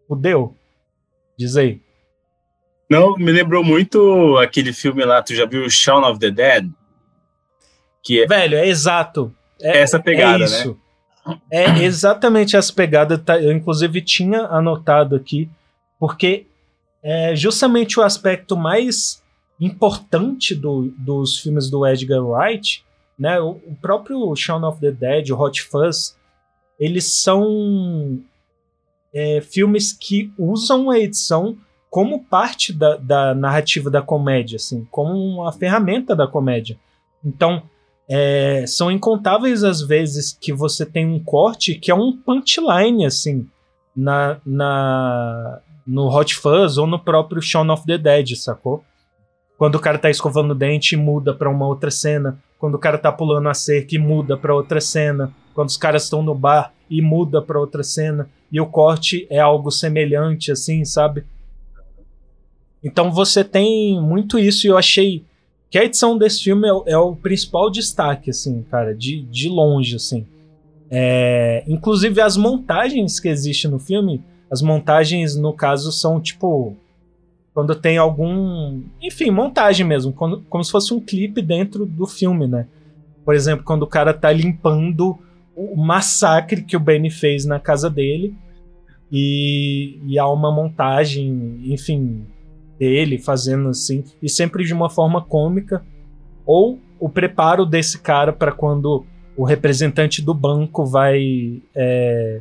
[0.08, 0.56] fudeu.
[1.38, 1.82] Diz aí.
[2.90, 6.70] Não, me lembrou muito aquele filme lá, tu já viu Shaun of the Dead?
[8.04, 9.34] Que é Velho, é exato.
[9.62, 10.46] É, essa pegada, é né?
[10.46, 10.80] isso.
[11.52, 13.18] É exatamente essa pegada.
[13.18, 13.38] tá?
[13.38, 15.50] Eu, inclusive, tinha anotado aqui,
[16.00, 16.46] porque
[17.04, 19.22] é justamente o aspecto mais
[19.60, 22.86] importante do- dos filmes do Edgar Wright,
[23.18, 23.40] né?
[23.40, 26.18] O, o próprio Shaun of the Dead, o Hot Fuzz,
[26.80, 28.20] eles são
[29.14, 31.58] é, filmes que usam a edição
[31.90, 36.78] como parte da, da narrativa da comédia, assim, como uma ferramenta da comédia.
[37.24, 37.64] Então,
[38.10, 43.48] é, são incontáveis as vezes que você tem um corte que é um punchline, assim,
[43.96, 48.84] na, na, no Hot Fuzz ou no próprio Shaun of the Dead, sacou?
[49.58, 52.38] Quando o cara tá escovando o dente muda pra uma outra cena.
[52.60, 55.34] Quando o cara tá pulando a cerca e muda pra outra cena.
[55.54, 58.30] Quando os caras estão no bar e muda pra outra cena.
[58.52, 61.24] E o corte é algo semelhante, assim, sabe?
[62.84, 65.24] Então você tem muito isso e eu achei
[65.70, 69.96] que a edição desse filme é, é o principal destaque, assim, cara, de, de longe,
[69.96, 70.26] assim.
[70.90, 76.76] É, inclusive as montagens que existem no filme, as montagens, no caso, são tipo.
[77.58, 78.84] Quando tem algum.
[79.02, 82.68] Enfim, montagem mesmo, quando, como se fosse um clipe dentro do filme, né?
[83.26, 85.18] Por exemplo, quando o cara tá limpando
[85.56, 88.36] o massacre que o Benny fez na casa dele.
[89.12, 92.28] E, e há uma montagem, enfim,
[92.78, 95.84] dele fazendo assim, e sempre de uma forma cômica,
[96.46, 99.04] ou o preparo desse cara para quando
[99.36, 102.40] o representante do banco vai é,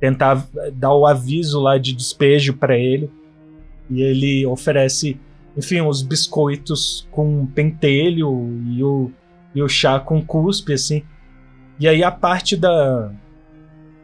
[0.00, 3.08] tentar dar o aviso lá de despejo para ele,
[3.90, 5.18] e ele oferece,
[5.56, 9.10] enfim, os biscoitos com pentelho e o,
[9.54, 11.02] e o chá com cuspe, assim.
[11.78, 13.12] E aí a parte da,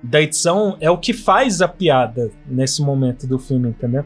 [0.03, 4.05] da edição é o que faz a piada nesse momento do filme, entendeu?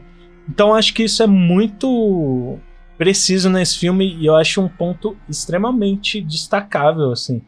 [0.49, 2.57] Então acho que isso é muito
[2.97, 7.41] preciso nesse filme e eu acho um ponto extremamente destacável, assim.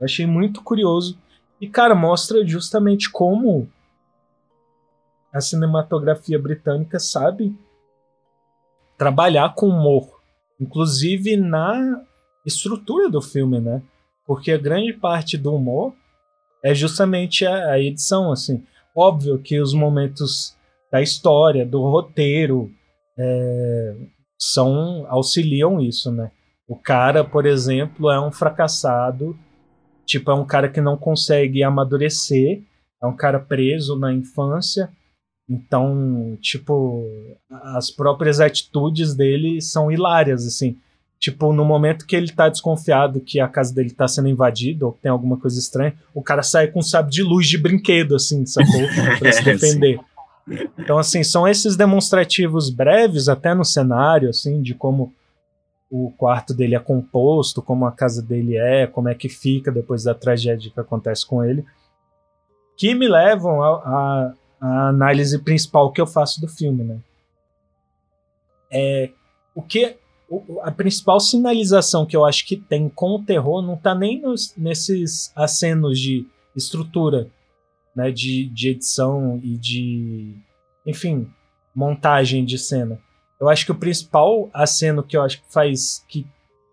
[0.00, 1.18] Eu achei muito curioso.
[1.60, 3.68] E, cara, mostra justamente como
[5.32, 7.54] a cinematografia britânica sabe
[8.98, 10.20] trabalhar com humor,
[10.60, 12.02] inclusive na
[12.44, 13.80] estrutura do filme, né?
[14.26, 15.94] Porque a grande parte do humor
[16.62, 18.62] é justamente a, a edição, assim.
[18.94, 20.56] Óbvio que os momentos
[20.90, 22.70] da história, do roteiro,
[23.16, 23.96] é,
[24.38, 26.30] são auxiliam isso, né?
[26.66, 29.38] O cara, por exemplo, é um fracassado,
[30.04, 32.62] tipo, é um cara que não consegue amadurecer,
[33.02, 34.90] é um cara preso na infância,
[35.48, 37.06] então, tipo,
[37.50, 40.76] as próprias atitudes dele são hilárias, assim.
[41.18, 44.92] Tipo, no momento que ele tá desconfiado que a casa dele tá sendo invadida ou
[44.92, 48.44] tem alguma coisa estranha, o cara sai com um sabre de luz de brinquedo, assim,
[48.44, 48.82] sacou?
[49.18, 49.98] Pra se defender.
[50.78, 55.12] Então, assim, são esses demonstrativos breves, até no cenário, assim, de como
[55.90, 60.04] o quarto dele é composto, como a casa dele é, como é que fica depois
[60.04, 61.64] da tragédia que acontece com ele,
[62.76, 63.62] que me levam
[64.60, 66.98] à análise principal que eu faço do filme, né?
[68.70, 69.10] É,
[69.54, 69.96] o que
[70.62, 74.54] a principal sinalização que eu acho que tem com o terror não está nem nos,
[74.56, 77.30] nesses acenos de estrutura
[77.94, 80.34] né, de, de edição e de,
[80.86, 81.28] enfim,
[81.74, 83.00] montagem de cena.
[83.40, 86.26] Eu acho que o principal aceno que eu acho que faz que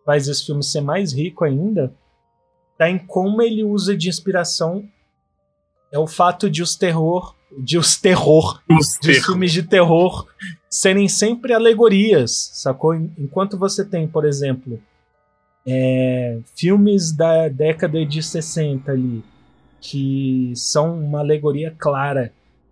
[0.05, 1.93] faz esse filme ser mais rico ainda
[2.77, 4.87] tá em como ele usa de inspiração
[5.91, 9.25] é o fato de os terror de os terror os de terror.
[9.25, 10.27] filmes de terror
[10.69, 12.93] serem sempre alegorias, sacou?
[12.95, 14.79] Enquanto você tem, por exemplo,
[15.65, 19.23] é, filmes da década de 60 ali,
[19.79, 22.31] que são uma alegoria clara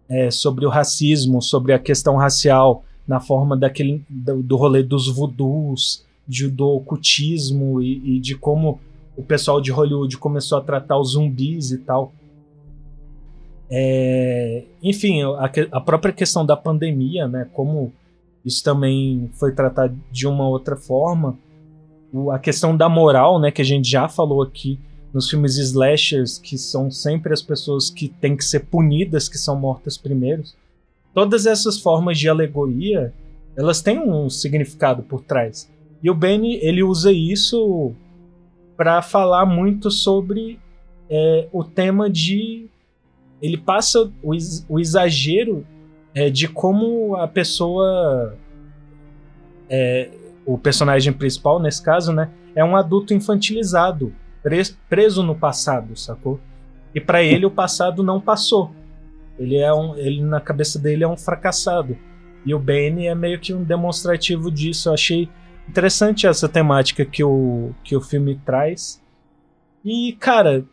[0.09, 5.07] é, sobre o racismo, sobre a questão racial, na forma daquele do, do rolê dos
[5.07, 8.79] voodoos, de, do ocultismo e, e, de como
[9.15, 12.13] o pessoal de Hollywood começou a tratar os zumbis e tal.
[13.69, 17.91] É, enfim, a, a, própria questão da pandemia, né, como
[18.45, 21.37] isso também foi tratado de uma outra forma,
[22.13, 24.79] o, a questão da moral, né, que a gente já falou aqui,
[25.13, 29.59] nos filmes slashers, que são sempre as pessoas que têm que ser punidas, que são
[29.59, 30.43] mortas primeiro.
[31.13, 33.13] Todas essas formas de alegoria,
[33.55, 35.71] elas têm um significado por trás.
[36.01, 37.93] E o Benny, ele usa isso
[38.75, 40.59] para falar muito sobre
[41.09, 42.67] é, o tema de.
[43.43, 44.31] Ele passa o,
[44.69, 45.67] o exagero
[46.15, 48.37] é, de como a pessoa.
[49.69, 50.09] É,
[50.45, 54.13] o personagem principal, nesse caso, né, é um adulto infantilizado
[54.89, 56.39] preso no passado, sacou?
[56.93, 58.71] E para ele o passado não passou.
[59.37, 61.97] Ele é um, ele na cabeça dele é um fracassado.
[62.45, 64.89] E o Bane é meio que um demonstrativo disso.
[64.89, 65.29] Eu achei
[65.67, 69.01] interessante essa temática que o, que o filme traz.
[69.83, 70.63] E, cara,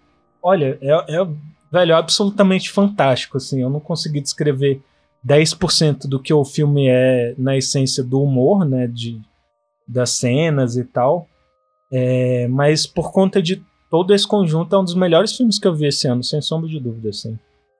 [0.42, 1.28] olha, é, é
[1.70, 3.62] velho, é absolutamente fantástico, assim.
[3.62, 4.82] Eu não consegui descrever
[5.26, 9.20] 10% do que o filme é na essência do humor, né, de,
[9.86, 11.28] das cenas e tal.
[11.92, 15.74] É, mas por conta de todo esse conjunto, é um dos melhores filmes que eu
[15.74, 17.38] vi esse ano, sem sombra de dúvida, assim.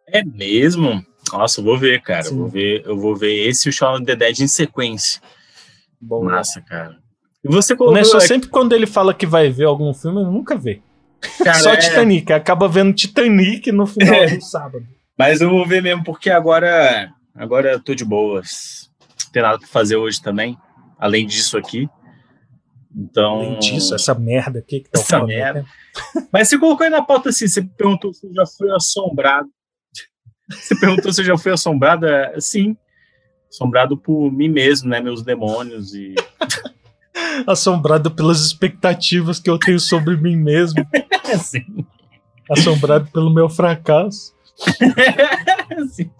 [0.08, 1.04] É mesmo?
[1.32, 2.26] Nossa, eu vou ver, cara.
[2.26, 5.22] Eu vou ver, eu vou ver esse e o Shaun of the Dead em sequência.
[6.00, 6.98] Bom, Massa, cara.
[7.44, 7.94] E você colocou...
[7.94, 8.26] Começou aqui...
[8.26, 10.82] sempre quando ele fala que vai ver algum filme, ele nunca vê.
[11.44, 12.32] Cara, Só é- Titanic.
[12.32, 14.36] Acaba vendo Titanic no final É.
[14.36, 14.86] do sábado.
[15.18, 18.90] Mas eu vou ver mesmo, porque agora, agora eu tô de boas.
[19.26, 20.56] Não tem nada pra fazer hoje também,
[20.98, 21.88] além disso aqui.
[22.96, 23.40] Então.
[23.40, 25.38] Além disso, essa merda aqui que tá Essa ocorrendo.
[25.40, 25.64] merda.
[26.32, 29.48] Mas você colocou aí na pauta assim, você perguntou se eu já fui assombrado.
[30.48, 32.06] Você perguntou se eu já fui assombrado?
[32.06, 32.76] É, Sim.
[33.48, 35.00] Assombrado por mim mesmo, né?
[35.00, 36.14] Meus demônios e.
[37.46, 40.86] Assombrado pelas expectativas que eu tenho sobre mim mesmo.
[41.32, 41.64] Assim.
[42.50, 44.34] Assombrado pelo meu fracasso.
[45.80, 46.10] assim.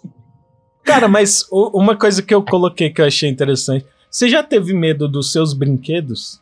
[0.85, 3.85] Cara, mas uma coisa que eu coloquei que eu achei interessante.
[4.11, 6.40] Você já teve medo dos seus brinquedos?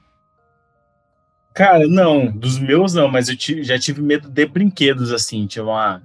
[1.55, 5.47] Cara, não, dos meus não, mas eu ti- já tive medo de brinquedos, assim.
[5.47, 6.03] Tinha uma,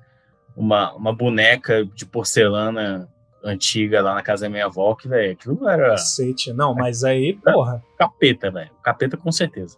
[0.56, 3.08] uma, uma boneca de porcelana
[3.44, 6.54] antiga lá na casa da minha avó, que, velho, aquilo era Cacete.
[6.54, 7.84] Não, mas aí, porra.
[7.98, 8.72] capeta, velho.
[8.82, 9.78] Capeta com certeza.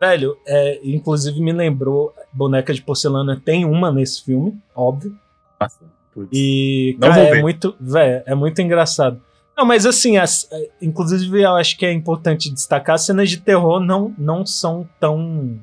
[0.00, 5.14] Velho, é, inclusive me lembrou, boneca de porcelana tem uma nesse filme, óbvio.
[5.60, 5.84] Nossa.
[6.32, 9.20] E, Não cara, é muito, velho, é muito engraçado.
[9.56, 13.36] Não, mas assim, as- é, inclusive eu acho que é importante destacar, as cenas de
[13.38, 15.60] terror não, não são tão,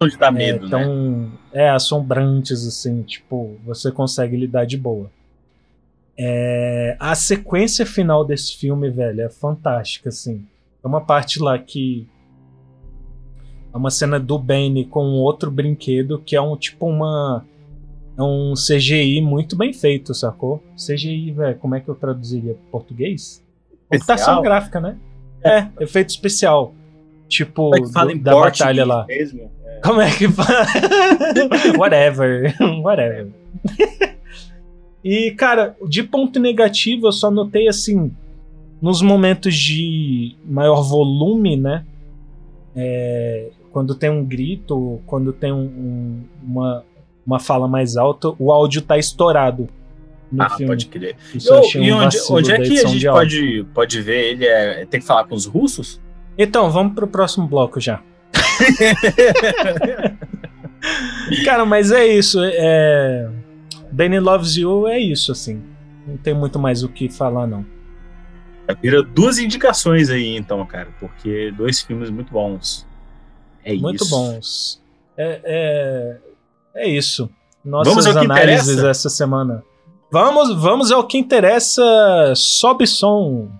[0.00, 0.70] Não dar é, medo, né?
[0.70, 5.10] tão é, assombrantes, assim, tipo, você consegue lidar de boa.
[6.18, 10.44] É, a sequência final desse filme, velho, é fantástica, assim.
[10.82, 12.08] É uma parte lá que
[13.72, 17.44] é uma cena do Benny com outro brinquedo que é um tipo uma
[18.16, 20.60] é um CGI muito bem feito, sacou?
[20.74, 23.44] CGI, velho, como é que eu traduziria para português?
[23.88, 24.96] Computação gráfica, né?
[25.44, 26.74] É, efeito especial.
[27.28, 29.04] Tipo, é do- da batalha lá.
[29.06, 29.50] Mesmo?
[29.64, 29.80] É.
[29.84, 30.66] Como é que fala?
[31.78, 32.56] Whatever.
[32.82, 33.28] Whatever.
[35.10, 38.10] E, cara, de ponto negativo, eu só notei assim.
[38.80, 41.84] Nos momentos de maior volume, né?
[42.76, 46.84] É, quando tem um grito, quando tem um- um- uma,
[47.26, 49.68] uma fala mais alta, o áudio tá estourado
[50.38, 50.66] Ah, filme.
[50.66, 51.16] pode crer.
[51.34, 54.44] Isso eu achei e um onde, onde é que a gente pode, pode ver ele?
[54.46, 56.00] É, tem que falar com os russos?
[56.36, 58.00] Então, vamos pro próximo bloco já.
[61.44, 62.38] Cara, mas é isso.
[62.42, 63.28] É...
[63.92, 65.62] Danny Loves You é isso, assim.
[66.06, 67.64] Não tem muito mais o que falar, não.
[68.82, 72.86] Vira duas indicações aí, então, cara, porque dois filmes muito bons.
[73.64, 74.10] É Muito isso.
[74.10, 74.82] bons.
[75.16, 75.40] É,
[76.74, 76.82] é...
[76.84, 77.30] é isso.
[77.64, 78.88] Nossas Vamos ao que análises interessa?
[78.88, 79.62] essa semana.
[80.10, 81.82] Vamos, vamos ao que interessa.
[82.34, 83.50] Sobe som.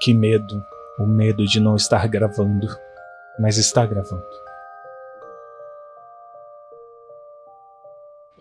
[0.00, 0.62] Que medo.
[0.98, 2.68] O medo de não estar gravando.
[3.38, 4.22] Mas está gravando.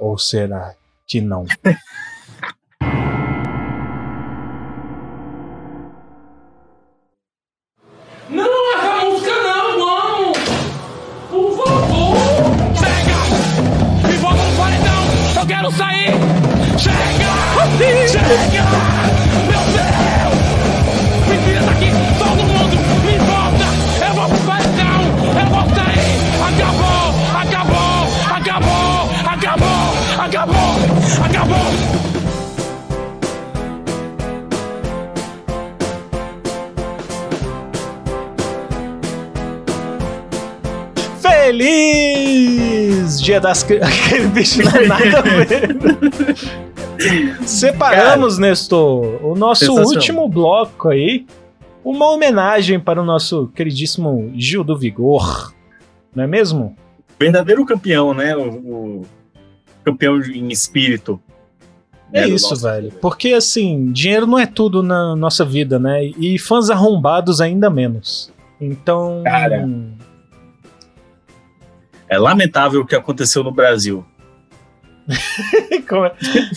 [0.02, 0.74] Ou será
[1.06, 1.46] que não?
[43.32, 43.64] Dia das.
[43.64, 46.36] Aquele bicho não é nada a ver.
[47.48, 51.26] Separamos, Nestor, o nosso último bloco aí.
[51.82, 55.54] Uma homenagem para o nosso queridíssimo Gil do Vigor.
[56.14, 56.76] Não é mesmo?
[57.18, 58.36] Verdadeiro campeão, né?
[58.36, 59.06] O, o
[59.82, 61.18] campeão em espírito.
[62.12, 62.92] É né, isso, nosso- velho.
[63.00, 66.04] Porque assim, dinheiro não é tudo na nossa vida, né?
[66.04, 68.30] E fãs arrombados ainda menos.
[68.60, 69.22] Então.
[69.24, 69.66] Cara.
[72.12, 74.06] É lamentável o que aconteceu no Brasil.
[75.88, 76.14] como, é,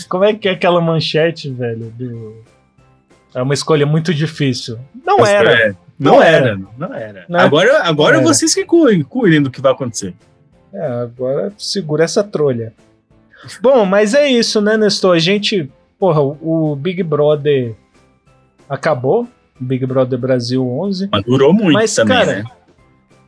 [0.09, 1.91] como é que é aquela manchete, velho?
[1.97, 2.43] do-
[3.33, 4.79] É uma escolha muito difícil.
[5.07, 5.53] Não era.
[5.53, 6.37] é, não, Não era.
[6.49, 6.59] era.
[6.77, 7.25] não era.
[7.29, 7.41] Né?
[7.41, 10.13] Agora, agora Não vocês que cuidem, cuidem do que vai acontecer.
[10.73, 12.73] É, agora segura essa trolha.
[13.63, 15.15] Bom, mas é isso, né, Nestor?
[15.15, 15.71] A gente.
[15.99, 17.77] Porra, o o Big Brother
[18.69, 19.29] acabou.
[19.61, 21.09] Big Brother Brasil 11.
[21.13, 22.45] Mas durou muito Mas, também, cara, né?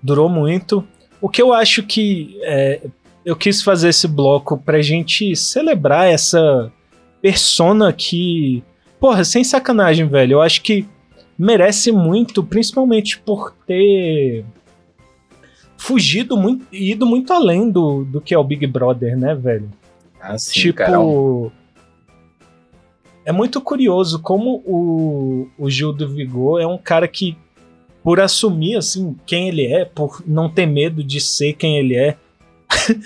[0.03, 0.85] Durou muito.
[1.21, 2.39] O que eu acho que.
[2.43, 2.81] é,
[3.25, 6.73] eu quis fazer esse bloco pra gente celebrar essa
[7.21, 8.63] persona que.
[9.01, 10.35] Porra, sem sacanagem, velho.
[10.35, 10.87] Eu acho que
[11.39, 14.45] merece muito, principalmente por ter
[15.77, 19.71] fugido muito, ido muito além do, do que é o Big Brother, né, velho?
[20.21, 20.79] Ah, sim, tipo.
[20.79, 20.99] cara.
[23.25, 27.37] É muito curioso como o, o Gil do Vigor é um cara que
[28.07, 32.17] por assumir assim quem ele é, por não ter medo de ser quem ele é.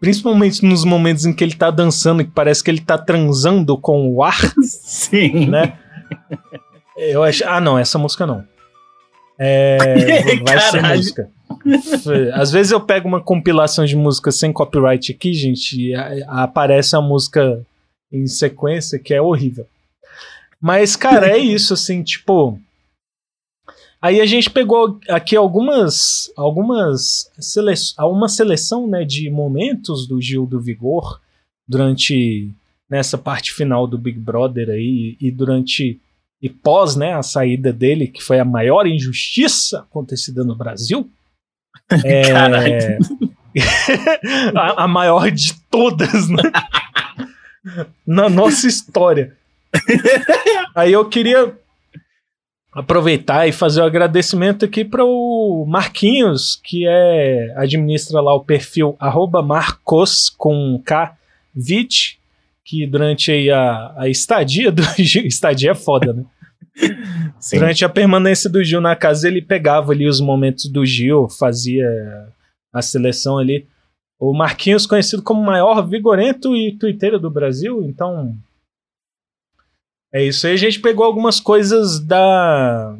[0.00, 4.08] Principalmente nos momentos em que ele tá dançando, que parece que ele tá transando com
[4.08, 5.46] o ar, Sim.
[5.46, 5.76] né?
[6.96, 7.44] Eu acho.
[7.46, 8.42] Ah, não, essa música não.
[9.38, 9.76] É,
[10.42, 11.30] vai ser música.
[12.32, 15.94] Às vezes eu pego uma compilação de músicas sem copyright aqui, gente, e
[16.26, 17.60] aparece a música
[18.10, 19.66] em sequência que é horrível.
[20.58, 22.58] Mas, cara, é isso, assim, tipo.
[24.02, 26.32] Aí a gente pegou aqui algumas.
[26.36, 31.20] algumas sele uma seleção né, de momentos do Gil do Vigor
[31.68, 32.50] durante
[32.88, 36.00] nessa parte final do Big Brother aí e durante
[36.42, 41.08] e pós né, a saída dele, que foi a maior injustiça acontecida no Brasil.
[42.04, 42.98] É, Caralho.
[44.54, 46.42] a, a maior de todas, né?
[48.06, 49.36] Na nossa história.
[50.72, 51.52] Aí eu queria
[52.72, 58.96] aproveitar e fazer o agradecimento aqui para o Marquinhos, que é administra lá o perfil
[59.44, 61.16] Marcos com K
[61.54, 62.18] Vit,
[62.64, 66.24] que durante aí a, a estadia do Gil, estadia é foda, né?
[67.40, 67.58] Sim.
[67.58, 71.86] Durante a permanência do Gil na casa, ele pegava ali os momentos do Gil, fazia
[72.72, 73.66] a seleção ali.
[74.18, 78.36] O Marquinhos, conhecido como o maior vigorento e tuiteiro do Brasil, então.
[80.12, 80.54] É isso aí.
[80.54, 82.96] A gente pegou algumas coisas da.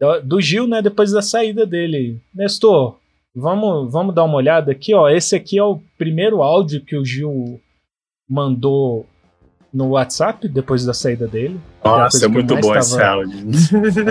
[0.00, 0.80] da- do Gil, né?
[0.80, 2.18] Depois da saída dele.
[2.34, 2.96] Nestor,
[3.34, 5.08] vamos, vamos dar uma olhada aqui, ó.
[5.08, 7.60] Esse aqui é o primeiro áudio que o Gil
[8.28, 9.06] mandou
[9.72, 11.60] no WhatsApp depois da saída dele.
[11.84, 13.48] Nossa, é muito bom esse áudio.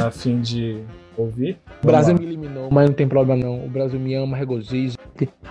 [0.06, 0.84] a fim de
[1.22, 1.60] ouvir.
[1.84, 3.66] O Brasil me eliminou, mas não tem problema não.
[3.66, 4.98] O Brasil me ama, regozijo.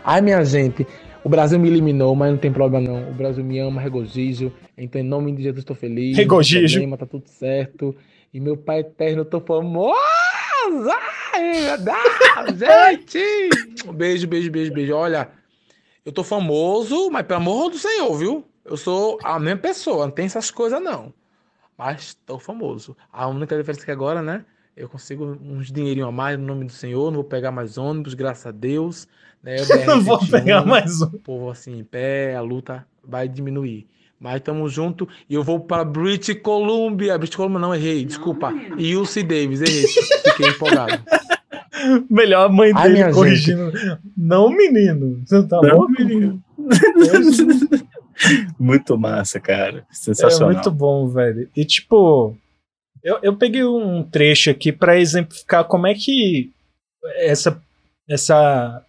[0.05, 0.87] Ai, minha gente,
[1.25, 3.11] o Brasil me eliminou, mas não tem problema não.
[3.11, 4.53] O Brasil me ama, regozijo.
[4.77, 6.17] Então, em nome de Jesus, estou feliz.
[6.17, 6.75] Regozijo.
[6.75, 7.95] Problema, tá tudo certo.
[8.33, 9.95] E meu pai eterno, eu tô famoso.
[11.35, 13.93] Ai, meu Deus, gente.
[13.93, 14.95] Beijo, beijo, beijo, beijo.
[14.95, 15.29] Olha,
[16.05, 18.45] eu tô famoso, mas pelo amor do Senhor, viu?
[18.65, 21.13] Eu sou a mesma pessoa, não tem essas coisas não.
[21.77, 22.97] Mas tô famoso.
[23.13, 24.45] A única diferença é que agora, né?
[24.79, 28.15] Eu consigo uns dinheirinho a mais no nome do Senhor, não vou pegar mais ônibus,
[28.15, 29.09] graças a Deus.
[29.43, 29.57] Né?
[29.83, 31.07] O Não vou BR-101, pegar mais um.
[31.07, 33.87] O povo assim em pé, a luta vai diminuir.
[34.21, 37.19] Mas tamo junto e eu vou para British Columbia.
[37.19, 38.53] British Columbia não, errei, desculpa.
[38.77, 39.85] E UC Davis, errei.
[40.31, 41.03] Fiquei empolgado.
[42.11, 43.73] Melhor a mãe Ai, dele corrigindo.
[44.17, 45.23] Não, menino.
[45.25, 45.93] Você tá Não, louco?
[45.93, 46.43] menino.
[48.59, 49.79] muito massa, cara.
[49.91, 50.53] É Sensacional.
[50.53, 51.49] muito bom, velho.
[51.57, 52.37] E tipo,
[53.03, 56.51] eu, eu peguei um trecho aqui pra exemplificar como é que
[57.17, 57.61] essa
[58.09, 58.85] essa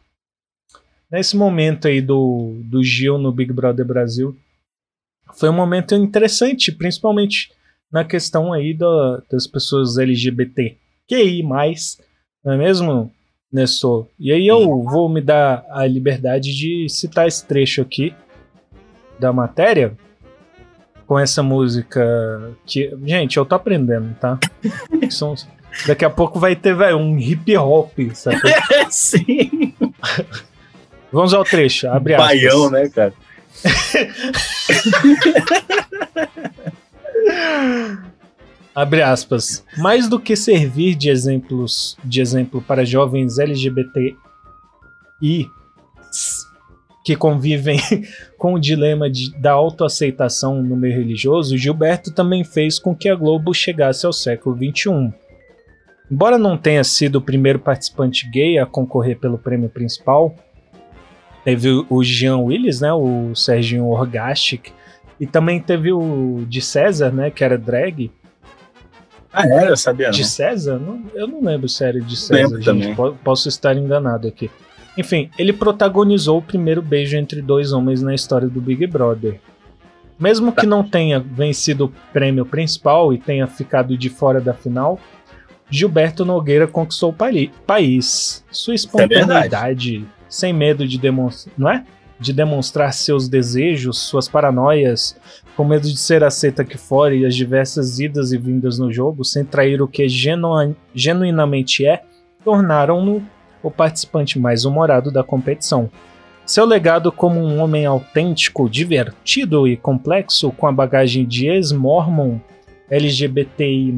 [1.12, 4.36] nesse momento aí do, do Gil no Big Brother Brasil
[5.34, 7.51] foi um momento interessante, principalmente
[7.91, 11.43] na questão aí da- das pessoas LGBTQI+,
[12.43, 13.12] não é mesmo,
[13.51, 14.07] Nestor?
[14.20, 18.14] E aí eu vou me dar a liberdade de citar esse trecho aqui
[19.20, 19.97] da matéria
[21.10, 24.38] com essa música que, gente, eu tô aprendendo, tá?
[25.10, 25.34] São-
[25.88, 28.38] daqui a pouco vai ter, velho, um hip hop, sabe?
[28.91, 29.74] Sim.
[31.12, 32.28] Vamos ao trecho, abre aspas.
[32.28, 33.12] Baião, né, cara?
[38.76, 39.66] Abre aspas.
[39.80, 44.16] Mais do que servir de exemplos de exemplo para jovens LGBTI
[47.04, 47.80] que convivem
[48.38, 53.16] com o dilema de- da autoaceitação no meio religioso, Gilberto também fez com que a
[53.16, 55.14] Globo chegasse ao século XXI.
[56.12, 60.36] Embora não tenha sido o primeiro participante gay a concorrer pelo prêmio principal,
[61.43, 64.72] teve o- Jean Willis, né, o Serginho Orgastic,
[65.20, 68.12] e também teve o de César, né, que era drag,
[69.32, 69.70] Ah, era?
[69.70, 70.12] Eu sabia não.
[70.14, 70.80] de César?
[70.80, 72.66] Não- eu não lembro se era de César, Lembro gente.
[72.66, 72.95] também.
[72.95, 74.50] Po- Posso estar enganado aqui.
[74.97, 79.39] Enfim, ele protagonizou o primeiro beijo entre dois homens na história do Big Brother.
[80.19, 80.61] Mesmo Tá.
[80.61, 84.99] que não tenha vencido o prêmio principal e tenha ficado de fora da final,
[85.69, 87.15] Gilberto Nogueira conquistou o
[87.65, 88.43] país.
[88.51, 91.85] Sua é espontaneidade, sem medo de demonstrar, não é?
[92.19, 95.15] De demonstrar seus desejos, suas paranoias,
[95.55, 99.23] com medo de ser aceita aqui fora e as diversas idas e vindas no jogo,
[99.23, 102.01] sem trair o que genu- genuinamente é,
[102.43, 103.23] tornaram-no
[103.62, 105.89] o participante mais humorado da competição.
[106.45, 112.39] Seu legado como um homem autêntico, divertido e complexo, com a bagagem de ex-mormon
[112.89, 113.93] LGBTI,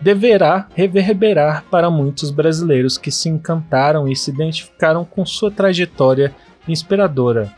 [0.00, 6.34] deverá reverberar para muitos brasileiros que se encantaram e se identificaram com sua trajetória
[6.68, 7.50] inspiradora.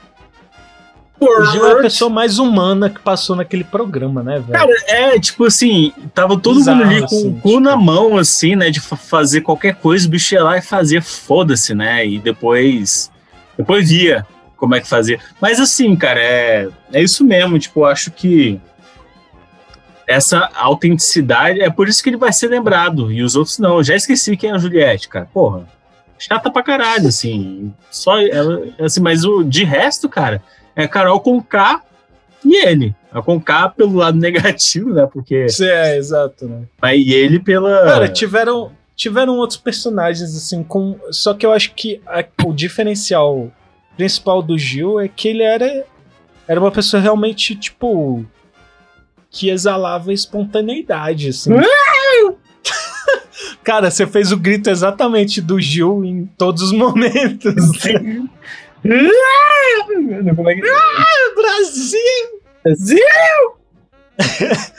[1.21, 4.53] O Gil é a pessoa mais humana que passou naquele programa, né, velho?
[4.53, 8.17] Cara, é, tipo assim, tava todo Bizarro, mundo ali com assim, o cu na mão,
[8.17, 8.71] assim, né?
[8.71, 12.07] De fa- fazer qualquer coisa, o bicho ia lá e fazia, foda-se, né?
[12.07, 13.11] E depois.
[13.57, 15.21] Depois via como é que fazia.
[15.41, 17.59] Mas assim, cara, é, é isso mesmo.
[17.59, 18.59] Tipo, eu acho que
[20.07, 23.13] essa autenticidade é por isso que ele vai ser lembrado.
[23.13, 23.77] E os outros não.
[23.77, 25.29] Eu já esqueci quem é a Juliette, cara.
[25.33, 25.69] Porra.
[26.19, 27.73] Chata pra caralho, assim.
[27.91, 30.43] Só ela, assim, mas o de resto, cara,
[30.77, 31.83] é Carol com K
[32.45, 32.95] e ele.
[33.13, 35.09] A com K pelo lado negativo, né?
[35.13, 35.47] Porque.
[35.61, 36.63] É, exato, né?
[36.81, 37.85] Mas e ele pela.
[37.85, 40.99] Cara, tiveram, tiveram outros personagens, assim, com.
[41.11, 43.51] Só que eu acho que a- o diferencial
[43.97, 45.85] principal do Gil é que ele era.
[46.47, 48.25] Era uma pessoa realmente, tipo.
[49.33, 51.51] Que exalava espontaneidade, assim.
[53.63, 57.55] Cara, você fez o grito exatamente do Gil em todos os momentos.
[58.83, 60.61] Como é que...
[61.35, 62.41] Brasil!
[62.65, 62.99] Brasil!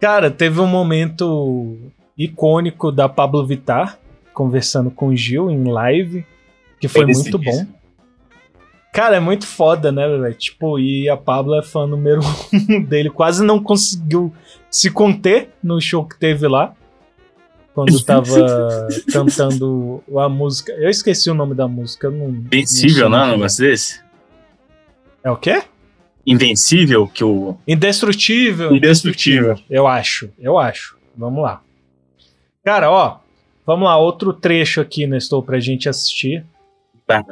[0.00, 1.76] Cara, teve um momento
[2.16, 3.98] icônico da Pablo Vittar
[4.32, 6.24] conversando com o Gil em live,
[6.80, 7.66] que foi muito bom.
[8.92, 10.34] Cara, é muito foda, né, velho?
[10.34, 12.20] Tipo, e a Pablo é fã número
[12.68, 13.10] um dele.
[13.10, 14.32] Quase não conseguiu
[14.70, 16.74] se conter no show que teve lá.
[17.80, 20.72] Quando tava cantando a música.
[20.72, 22.08] Eu esqueci o nome da música.
[22.08, 24.02] eu Não, Invencível, não não, um negócio desse?
[25.24, 25.62] É o quê?
[26.26, 27.56] Invencível, que o.
[27.66, 28.76] Indestrutível.
[28.76, 29.58] Indestrutível.
[29.70, 30.98] Eu acho, eu acho.
[31.16, 31.62] Vamos lá.
[32.62, 33.20] Cara, ó.
[33.64, 36.44] Vamos lá, outro trecho aqui, Nestor, pra gente assistir.
[37.06, 37.24] Tá.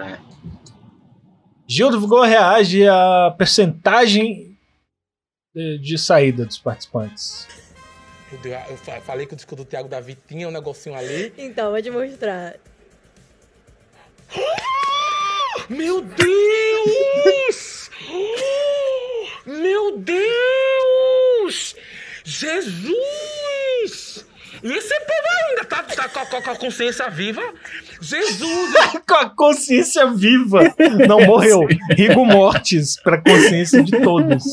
[1.66, 4.56] Gil do Vigor reage à percentagem
[5.54, 7.46] de, de saída dos participantes.
[8.68, 11.32] Eu fa- falei que o disco do Thiago Davi tinha um negocinho ali.
[11.38, 12.56] Então, vou te mostrar.
[15.68, 17.90] Meu Deus!
[19.46, 21.74] Meu Deus!
[22.24, 22.94] Jesus!
[24.62, 27.42] E esse povo ainda tá, tá com, a- com a consciência viva?
[28.00, 28.74] Jesus!
[29.08, 30.74] Com a consciência viva.
[31.08, 31.66] Não morreu.
[31.96, 34.44] Rigo mortis pra consciência de todos.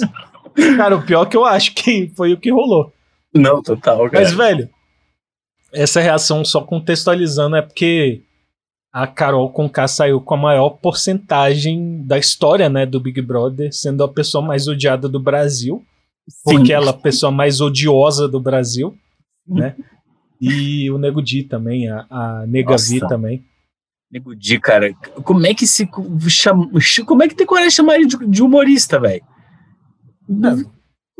[0.77, 2.93] Cara, o pior é que eu acho que foi o que rolou.
[3.35, 4.23] Não, total, cara.
[4.23, 4.69] Mas, velho,
[5.73, 8.21] essa reação só contextualizando é porque
[8.93, 14.03] a Carol Conká saiu com a maior porcentagem da história, né, do Big Brother, sendo
[14.03, 15.83] a pessoa mais odiada do Brasil,
[16.45, 18.97] porque ela é a pessoa mais odiosa do Brasil,
[19.45, 19.75] né?
[20.39, 22.93] E o Nego Di também, a, a Nega Nossa.
[22.93, 23.45] Vi também.
[24.11, 25.89] Nego Di, cara, como é que se
[26.29, 26.69] chama,
[27.05, 29.23] como é que tem coragem de chamar ele de, de humorista, velho?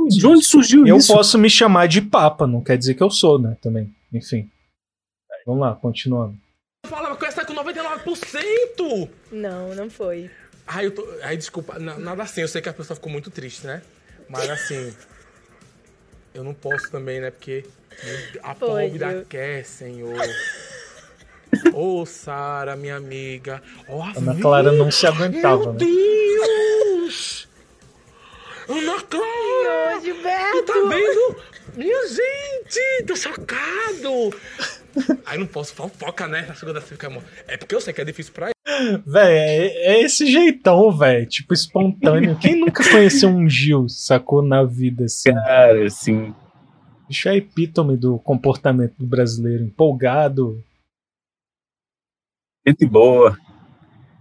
[0.08, 1.14] De onde surgiu Eu isso?
[1.14, 3.94] posso me chamar de Papa, não quer dizer que eu sou, né, também.
[4.14, 4.50] Enfim.
[5.46, 6.36] Vamos lá, continuando.
[6.88, 9.10] Falava com essa com 99%!
[9.32, 10.30] Não, não foi.
[10.68, 11.08] Ai, eu tô.
[11.22, 13.82] Ai, desculpa, na- nada assim, eu sei que a pessoa ficou muito triste, né?
[14.30, 14.94] Mas assim.
[16.34, 17.32] Eu não posso também, né?
[17.32, 17.64] Porque
[18.44, 20.18] a Foi, pobre da quer, Senhor.
[21.74, 23.62] Ô, Sara, minha amiga.
[23.88, 24.36] A Ana.
[24.42, 25.80] Clara não se aguentava, Meu né?
[25.80, 27.48] Deus!
[28.68, 29.98] Ana Clara!
[29.98, 30.64] Ô, Gilberto!
[30.66, 31.36] Tá vendo?
[31.76, 33.04] Minha gente!
[33.06, 34.34] Tô chocado!
[35.26, 36.46] Aí não posso fofoca, né?
[36.48, 37.24] Na segunda fica amor.
[37.48, 38.50] É porque eu sei que é difícil pra
[39.06, 41.26] Véi, é, é esse jeitão, velho.
[41.28, 42.38] Tipo, espontâneo.
[42.40, 45.34] Quem nunca conheceu um Gil, sacou, na vida, assim?
[45.34, 46.34] Cara, assim.
[47.08, 49.64] Bicho é a epítome do comportamento do brasileiro.
[49.64, 50.64] Empolgado.
[52.68, 53.38] Gente boa.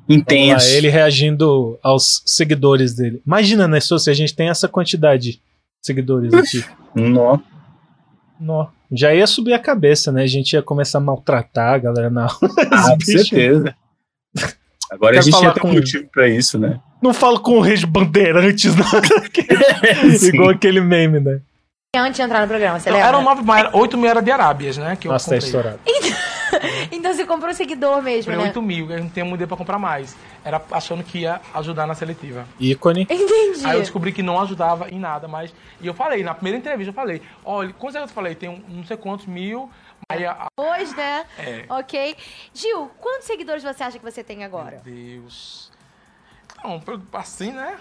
[0.06, 0.66] Vamos Intenso.
[0.66, 3.22] lá, ele reagindo aos seguidores dele.
[3.26, 5.40] Imagina, né, se a gente tem essa quantidade de
[5.82, 6.64] seguidores aqui.
[6.94, 7.38] Nó.
[8.38, 8.68] Nó.
[8.92, 10.22] Já ia subir a cabeça, né?
[10.22, 12.38] A gente ia começar a maltratar a galera na aula.
[12.70, 13.74] Ah, com certeza.
[14.90, 16.78] Agora Quer a gente falar ia ter um com- motivo pra isso, né?
[17.02, 18.84] Não falo com o Reis Bandeirantes, não.
[20.18, 20.28] Sim.
[20.28, 21.40] Igual aquele meme, né?
[21.96, 23.08] Antes de entrar no programa, você Então, lembra?
[23.08, 24.96] eram nove, mas era- oito mil era de Arábias, né?
[24.96, 25.78] Que eu Nossa, tá estourado.
[26.92, 28.50] Então você comprou seguidor mesmo, Comprei né?
[28.50, 30.16] 8 mil, gente não tinha dinheiro pra comprar mais.
[30.44, 32.46] Era achando que ia ajudar na seletiva.
[32.60, 33.02] Ícone.
[33.02, 33.64] Entendi.
[33.66, 35.52] Aí eu descobri que não ajudava em nada, mas.
[35.80, 38.34] E eu falei, na primeira entrevista eu falei, olha, quantos eu falei?
[38.34, 39.70] Tem um, não sei quantos mil.
[40.08, 40.46] Aí a.
[40.58, 41.24] Hoje, né?
[41.38, 41.64] É.
[41.68, 42.16] Ok.
[42.52, 44.82] Gil, quantos seguidores você acha que você tem agora?
[44.84, 45.70] Meu Deus.
[46.62, 47.76] Não, pra- assim, né?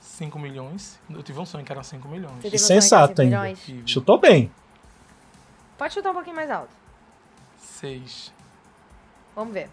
[0.00, 0.98] 5 milhões.
[1.10, 2.34] Eu tive um sonho que era 5 milhões.
[2.36, 3.58] Você teve sonho que sensato milhões?
[3.86, 4.50] Chutou bem.
[5.76, 6.70] Pode chutar um pouquinho mais alto.
[7.84, 8.32] 6.
[9.36, 9.68] Vamos ver.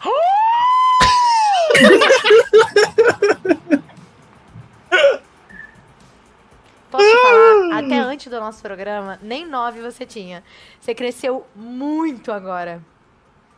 [6.90, 10.42] Posso te falar, até antes do nosso programa, nem nove você tinha.
[10.80, 12.82] Você cresceu muito agora.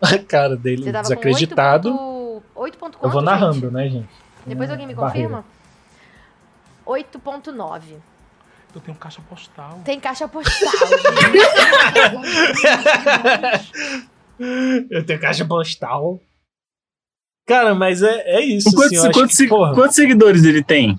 [0.00, 1.96] A cara dele Você tava desacreditado.
[1.96, 2.42] com 8.
[2.54, 3.72] 8 ponto Eu vou narrando, gente?
[3.72, 4.08] né, gente?
[4.44, 5.28] Depois alguém me barreira.
[5.28, 5.44] confirma?
[6.86, 7.80] 8.9.
[8.74, 9.82] Eu tenho caixa postal.
[9.84, 10.72] Tem caixa postal.
[14.90, 16.18] Eu tenho caixa postal.
[17.46, 18.74] Cara, mas é, é isso.
[18.74, 20.98] Quantos, assim, quantos que, quantos seguidores ele tem?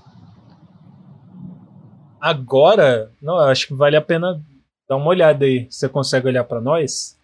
[2.24, 4.42] agora, não, eu acho que vale a pena
[4.88, 5.68] dar uma olhada aí.
[5.70, 7.20] Você consegue olhar pra nós?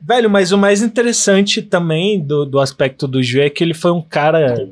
[0.00, 3.90] Velho, mas o mais interessante também do, do aspecto do Gil é que ele foi
[3.90, 4.70] um cara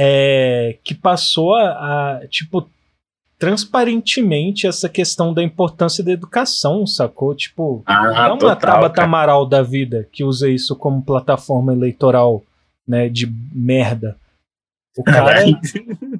[0.00, 2.70] é, que passou a, a, tipo,
[3.36, 7.34] transparentemente essa questão da importância da educação, sacou?
[7.34, 9.02] Tipo, Ah, não é uma Tabata.
[9.02, 12.44] Amaral da vida que usa isso como plataforma eleitoral,
[12.86, 14.16] né, de merda.
[14.96, 15.34] O cara,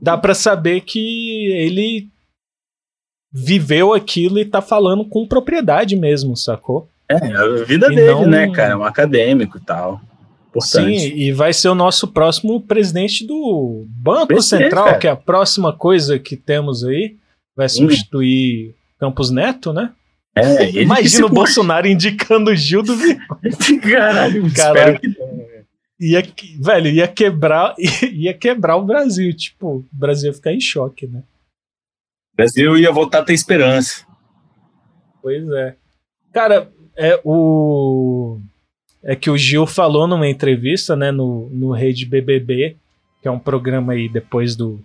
[0.01, 2.09] dá pra saber que ele
[3.33, 6.89] viveu aquilo e tá falando com propriedade mesmo, sacou?
[7.11, 8.73] É, a vida E dele, não- né, cara?
[8.73, 10.01] É um acadêmico e tal.
[10.49, 10.99] Importante.
[10.99, 14.99] Sim, e vai ser o nosso próximo presidente do Banco Presidente, Central, cara.
[14.99, 17.17] que é a próxima coisa que temos aí.
[17.55, 19.93] Vai substituir Campos Neto, né?
[20.35, 21.29] É, Imagina o.
[21.29, 22.97] Bolsonaro indicando o Gil do.
[23.83, 25.01] Caralho, Caralho.
[25.01, 25.09] que
[26.01, 26.23] Ia,
[26.61, 27.75] velho, ia quebrar,
[28.13, 29.35] ia quebrar o Brasil.
[29.35, 31.25] Tipo, o Brasil ia ficar em choque, né?
[32.33, 34.07] o Brasil ia voltar a ter esperança.
[35.21, 35.75] Pois é.
[36.33, 38.41] Cara, é o.
[39.03, 42.77] É que o Gil falou numa entrevista, né, no, no Rede BBB,
[43.23, 44.81] que é um programa aí depois do,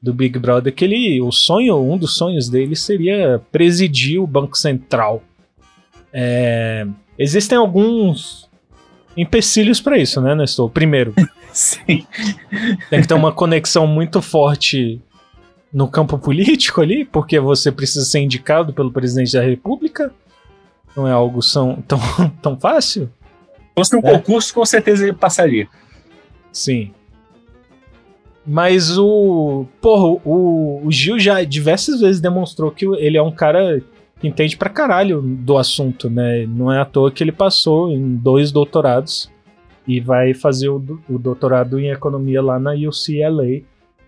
[0.00, 4.56] do Big Brother, que ele, o sonho, um dos sonhos dele seria presidir o Banco
[4.56, 5.22] Central.
[6.12, 6.86] É,
[7.18, 8.48] existem alguns
[9.16, 10.70] empecilhos para isso, né, Nestor?
[10.70, 11.12] Primeiro,
[11.52, 12.06] Sim.
[12.88, 15.00] tem que ter uma conexão muito forte
[15.72, 20.12] no campo político ali, porque você precisa ser indicado pelo presidente da República.
[20.96, 21.98] Não é algo são, tão,
[22.40, 23.10] tão fácil.
[23.84, 24.12] Se fosse um É.
[24.12, 25.68] concurso, com certeza ele passaria.
[26.52, 26.92] Sim.
[28.46, 29.66] Mas o.
[29.80, 33.82] Porra, o, o Gil já diversas vezes demonstrou que ele é um cara
[34.20, 36.46] que entende pra caralho do assunto, né?
[36.48, 39.30] Não é à toa que ele passou em dois doutorados
[39.86, 43.62] e vai fazer o, o doutorado em economia lá na UCLA,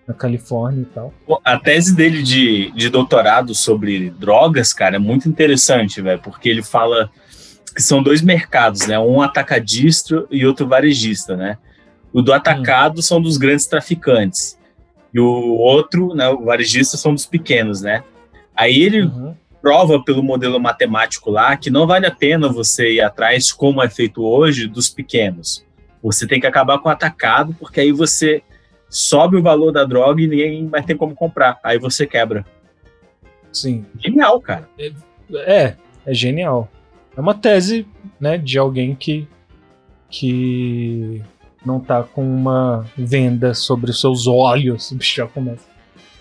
[0.09, 1.12] na Califórnia e tal.
[1.45, 6.62] A tese dele de, de doutorado sobre drogas, cara, é muito interessante, velho, porque ele
[6.62, 7.11] fala
[7.75, 8.99] que são dois mercados, né?
[8.99, 11.59] Um atacadista e outro varejista, né?
[12.12, 14.59] O do atacado são dos grandes traficantes.
[15.12, 18.03] E o outro, né, o varejista, são dos pequenos, né?
[18.57, 19.35] Aí ele Uhum.
[19.62, 23.89] prova pelo modelo matemático lá que não vale a pena você ir atrás, como é
[23.89, 25.64] feito hoje, dos pequenos.
[26.03, 28.43] Você tem que acabar com o atacado, porque aí você
[28.89, 31.59] sobe o valor da droga e ninguém vai ter como comprar.
[31.62, 32.45] Aí você quebra.
[33.53, 33.85] Sim.
[33.99, 34.68] Genial, cara.
[35.47, 35.75] É,
[36.07, 36.68] é genial.
[37.17, 37.87] É uma tese,
[38.21, 39.27] né, de alguém que
[40.09, 41.23] que
[41.65, 45.69] não tá com uma venda sobre os seus olhos, o bicho já começa.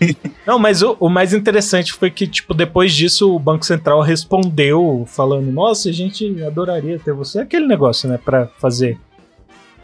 [0.46, 5.04] Não, mas o, o mais interessante foi que, tipo, depois disso o Banco Central respondeu
[5.06, 7.40] falando, nossa, a gente adoraria ter você.
[7.40, 8.98] Aquele negócio, né, pra fazer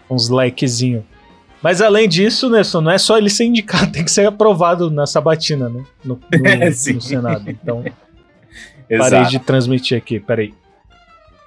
[0.09, 1.05] uns likezinho.
[1.61, 5.05] Mas além disso, Nelson, não é só ele ser indicado, tem que ser aprovado na
[5.07, 7.51] sabatina, né, no, no- É, no Senado.
[7.51, 7.85] Então,
[8.99, 10.55] Parei de transmitir aqui, peraí.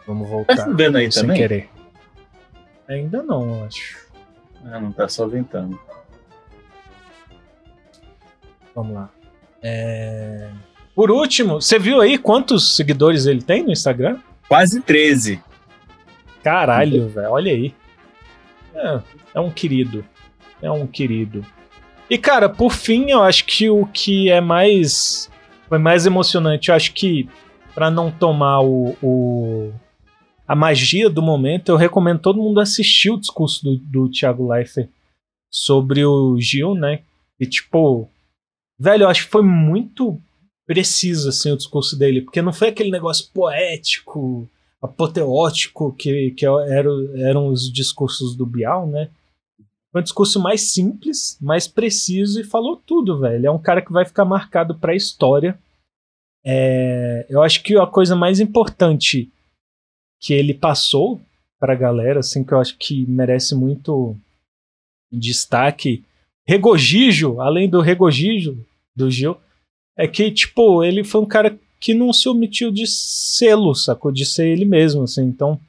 [0.09, 0.65] Vamos Tá voltar.
[0.65, 1.37] chovendo aí sem também?
[1.37, 1.69] querer.
[2.87, 4.07] Ainda não, eu acho.
[4.65, 5.79] Ah, não tá só ventando.
[8.73, 9.09] Vamos lá.
[9.61, 10.49] É,
[10.95, 14.17] Por último, você viu aí quantos seguidores ele tem no Instagram?
[14.47, 15.41] Quase 13.
[16.43, 17.73] Caralho, velho, olha aí.
[18.73, 18.99] É,
[19.35, 20.03] é um querido.
[20.61, 21.45] É um querido.
[22.09, 25.29] E, cara, por fim, eu acho que o que é mais.
[25.67, 27.29] Foi mais emocionante, eu acho que,
[27.75, 29.71] pra não tomar o, o-
[30.49, 34.89] a magia do momento, eu recomendo todo mundo assistir o discurso do, do Thiago Leifert
[35.47, 37.03] sobre o Gil, né?
[37.39, 38.09] E, tipo,
[38.79, 40.19] velho, eu acho que foi muito
[40.65, 44.49] preciso, assim, o discurso dele, porque não foi aquele negócio poético,
[44.81, 49.11] apoteótico que, que era, eram os discursos do Bial, né?
[49.91, 53.45] Foi um discurso mais simples, mais preciso e falou tudo, velho.
[53.45, 55.59] É um cara que vai ficar marcado pra história.
[56.43, 59.31] É, eu acho que a coisa mais importante
[60.21, 61.19] que ele passou
[61.59, 64.15] pra galera, assim, que eu acho que merece muito
[65.11, 66.03] destaque,
[66.47, 68.57] regozijo, além do regozijo
[68.95, 69.37] do Gil,
[69.97, 74.11] é que, tipo, ele foi um cara que não se omitiu de sê-lo, sacou?
[74.11, 75.23] De ser ele mesmo, assim.
[75.23, 75.59] Então,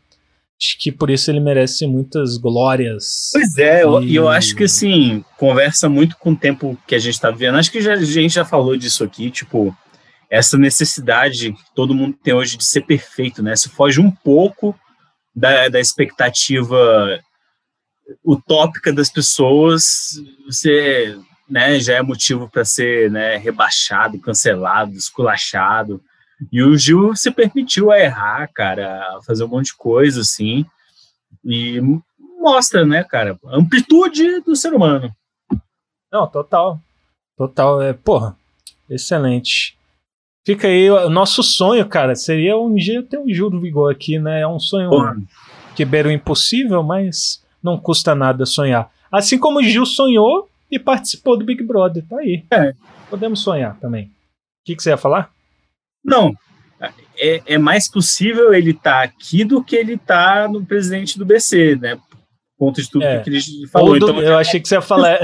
[0.61, 3.31] acho que por isso ele merece muitas glórias.
[3.33, 6.95] Pois é, eu- e eu, E- acho que assim, conversa muito com o tempo que
[6.95, 7.57] a gente tá vivendo.
[7.57, 9.75] Acho que já- a gente já falou disso aqui, tipo,
[10.31, 13.57] essa necessidade que todo mundo tem hoje de ser perfeito, né?
[13.57, 14.79] Se foge um pouco
[15.35, 17.21] da, da expectativa
[18.25, 20.13] utópica das pessoas,
[20.47, 21.19] você
[21.49, 26.01] né, já é motivo para ser né, rebaixado, cancelado, esculachado.
[26.51, 30.65] E o Gil se permitiu a errar, cara, a fazer um monte de coisa, assim,
[31.45, 31.81] e
[32.39, 35.15] mostra, né, cara, a amplitude do ser humano.
[36.11, 36.81] Não, total.
[37.37, 37.83] Total.
[37.83, 38.37] É, porra,
[38.89, 39.79] excelente.
[40.47, 44.19] Fica aí, o nosso sonho, cara, seria um dia ter o Gil do Vigor aqui,
[44.19, 44.41] né?
[44.41, 45.17] É um sonho Porra.
[45.77, 48.91] que beira o impossível, mas não custa nada sonhar.
[49.13, 52.45] Assim como o Gil sonhou e participou do Big Brother, tá aí.
[52.51, 52.73] É.
[53.11, 54.05] Podemos sonhar também.
[54.07, 54.11] O
[54.65, 55.31] que, que você ia falar?
[56.03, 56.33] Não,
[57.19, 61.77] é, é mais possível ele estar aqui do que ele estar no presidente do BC,
[61.77, 61.97] né?
[61.97, 63.21] Por conta de tudo É.
[63.21, 63.91] que ele falou.
[63.91, 65.11] Ou do- Então, eu achei que você ia falar.
[65.15, 65.21] é-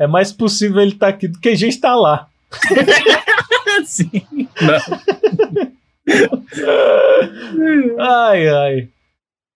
[0.00, 2.26] É mais possível ele estar aqui do que a gente tá lá.
[3.86, 4.10] Sim.
[4.60, 5.00] Não.
[7.98, 8.88] Ai, ai.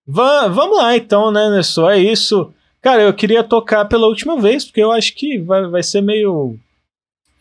[0.06, 1.92] Va- vamos lá então, né, Nessor?
[1.92, 2.52] É isso.
[2.82, 6.58] Cara, eu queria tocar pela última vez, porque eu acho que vai, vai ser meio.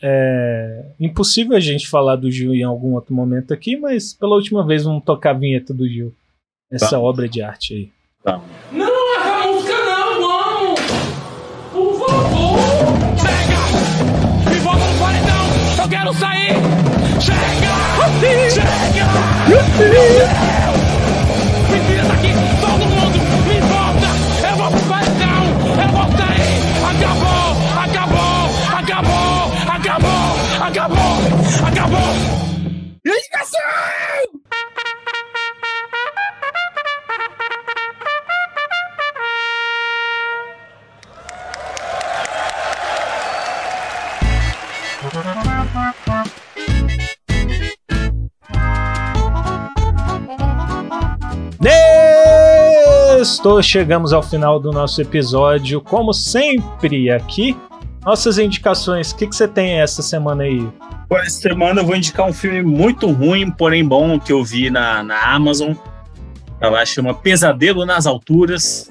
[0.01, 4.65] é, impossível a gente falar do Gil em algum outro momento aqui, mas pela última
[4.65, 6.13] vez vamos tocar a vinheta do Gil.
[6.71, 6.99] Essa Tá.
[6.99, 7.91] obra de arte aí.
[8.71, 8.88] Não,
[16.09, 16.55] quero sair!
[17.19, 17.37] Chega!
[18.49, 19.05] Chega!
[19.47, 20.29] Meu Deus!
[21.69, 22.31] Me tira daqui!
[22.61, 23.17] Todo mundo!
[23.47, 24.07] Me volta!
[24.47, 25.43] Eu vou pro paredão!
[25.81, 26.57] Eu vou sair!
[26.89, 27.49] Acabou!
[27.83, 28.39] Acabou!
[28.77, 29.37] Acabou!
[29.75, 30.29] Acabou!
[30.67, 31.15] Acabou!
[31.67, 32.13] Acabou!
[33.05, 34.38] Indicação!
[53.19, 55.81] Nestor, chegamos ao final do nosso episódio.
[55.81, 57.53] Como sempre, aqui,
[58.05, 59.11] nossas indicações.
[59.11, 60.65] O que, que você tem essa semana aí?
[61.11, 65.03] Essa semana eu vou indicar um filme muito ruim, porém bom, que eu vi na,
[65.03, 65.73] na Amazon.
[66.61, 68.89] Ela chama Pesadelo nas Alturas.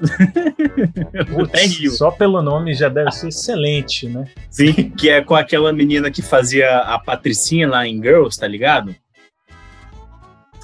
[1.96, 4.26] Só pelo nome já deve ser excelente, né?
[4.50, 8.94] Sim, que é com aquela menina que fazia a Patricinha lá em Girls, tá ligado?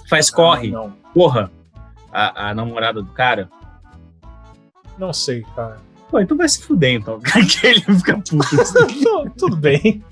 [0.07, 0.71] Faz corre.
[0.71, 1.51] Não, Porra,
[2.15, 3.51] a, a namorada do cara.
[4.97, 5.77] não sei, cara.
[6.09, 7.19] Pô, então vai se fuder, então.
[7.51, 8.57] que ele fica puto.
[9.03, 10.03] Não, Tudo bem.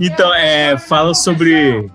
[0.00, 1.88] Então, é, fala sobre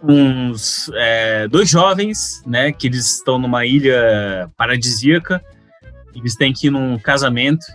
[0.00, 5.42] uns é, dois jovens, né, que eles estão numa ilha paradisíaca,
[6.14, 7.66] eles têm que ir num casamento,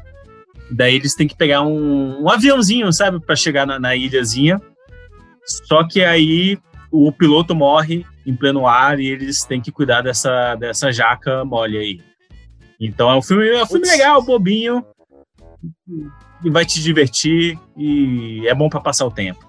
[0.72, 4.62] daí eles têm que pegar um, um aviãozinho, sabe, para chegar na, na ilhazinha.
[5.44, 6.58] Só que aí
[6.90, 11.78] o piloto morre em pleno ar e eles têm que cuidar dessa, dessa jaca mole
[11.78, 12.02] aí.
[12.80, 14.86] Então é um filme, é um filme legal, bobinho,
[16.44, 19.46] e vai te divertir e é bom para passar o tempo.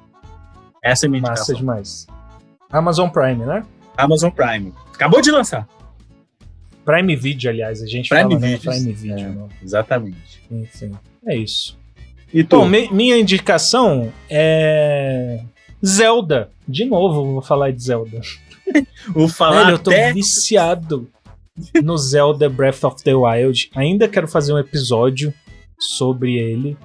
[0.83, 1.57] Essa é a minha Massa indicação.
[1.57, 2.07] demais.
[2.71, 3.65] Amazon Prime, né?
[3.97, 4.73] Amazon Prime.
[4.95, 5.67] Acabou de lançar.
[6.85, 8.49] Prime Video, aliás, a gente Prime fala, né?
[8.57, 8.71] Video.
[8.73, 9.19] Prime Video.
[9.19, 9.49] É, né?
[9.63, 10.43] exatamente.
[10.51, 10.91] Enfim,
[11.27, 11.79] é isso.
[12.35, 12.43] E?
[12.43, 15.41] Bom, mi- minha indicação é
[15.85, 16.51] Zelda.
[16.67, 18.21] De novo, vou falar de Zelda.
[19.13, 20.13] Vou falar Velho, eu tô até...
[20.13, 21.09] viciado
[21.83, 23.71] no Zelda Breath of the Wild.
[23.75, 25.33] Ainda quero fazer um episódio
[25.79, 26.77] sobre ele,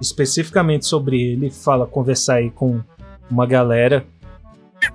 [0.00, 2.80] especificamente sobre ele, fala conversar aí com
[3.30, 4.04] uma galera.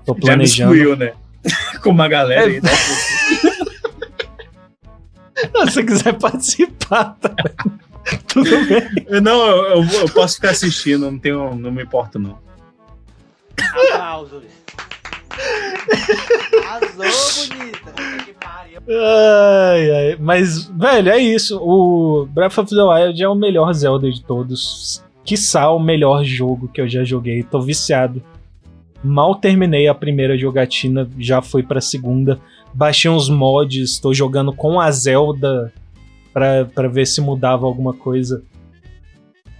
[0.06, 0.74] Tô Já me planejando.
[0.74, 1.14] excluiu, né?
[1.84, 2.46] Com uma galera É.
[2.56, 2.70] aí, né?
[5.36, 7.36] Se você quiser participar, tá?
[8.28, 9.22] Tudo bem.
[9.22, 12.40] Não, eu, eu posso ficar assistindo, não, tenho, não me importo, não.
[13.92, 14.44] Aplausos.
[16.66, 17.92] Arrasou, bonita.
[17.92, 18.82] Puta que pariu.
[18.90, 20.18] Ai, ai.
[20.20, 21.58] Mas, velho, é isso.
[21.62, 25.04] O Breath of the Wild é o melhor Zelda de todos.
[25.24, 27.44] Quiçá o melhor jogo que eu já joguei.
[27.44, 28.22] Tô viciado.
[29.04, 32.40] Mal terminei a primeira jogatina, já fui pra segunda.
[32.74, 35.74] Baixei uns mods, tô jogando com a Zelda
[36.34, 38.42] pra, pra ver se mudava alguma coisa.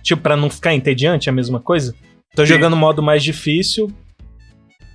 [0.02, 1.94] Tipo, pra não ficar entediante a mesma coisa.
[2.36, 2.54] Tô Sim.
[2.54, 3.92] jogando o modo mais difícil.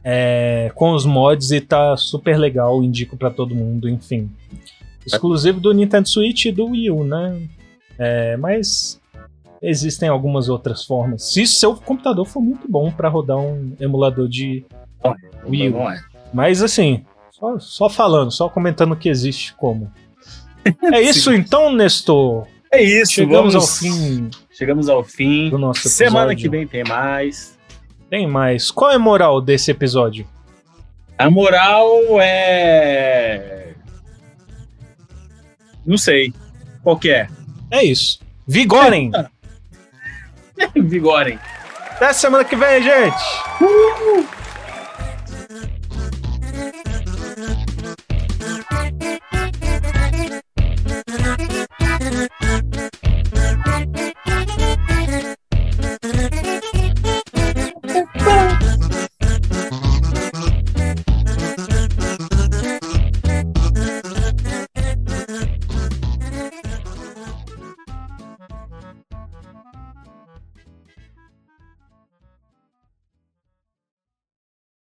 [0.03, 4.31] É, com os mods e tá super legal, indico pra todo mundo, enfim.
[5.07, 7.41] Exclusivo do Nintendo Switch e do Wii U, né?
[7.99, 9.01] É, mas
[9.63, 11.25] existem algumas outras formas.
[11.25, 14.65] Se seu computador for muito bom pra rodar um emulador de
[15.47, 15.73] Wii U.
[15.73, 16.01] Não é.
[16.33, 19.91] Mas assim, só, só falando, só comentando que existe como.
[20.93, 22.47] É isso então, Nestor.
[22.71, 24.29] É isso, Chegamos ao fim
[24.59, 25.49] Chegamos ao fim.
[25.49, 27.58] do nosso Semana que vem tem mais.
[28.11, 28.71] Tem mais.
[28.71, 30.27] Qual é a moral desse episódio?
[31.17, 31.91] A moral
[32.21, 33.75] é.
[35.85, 36.33] Não sei.
[36.83, 37.29] Qual que é?
[37.71, 38.21] É isso.
[38.47, 39.11] Vigorem!
[40.75, 41.39] Vigorem.
[41.91, 44.38] Até semana que vem, gente!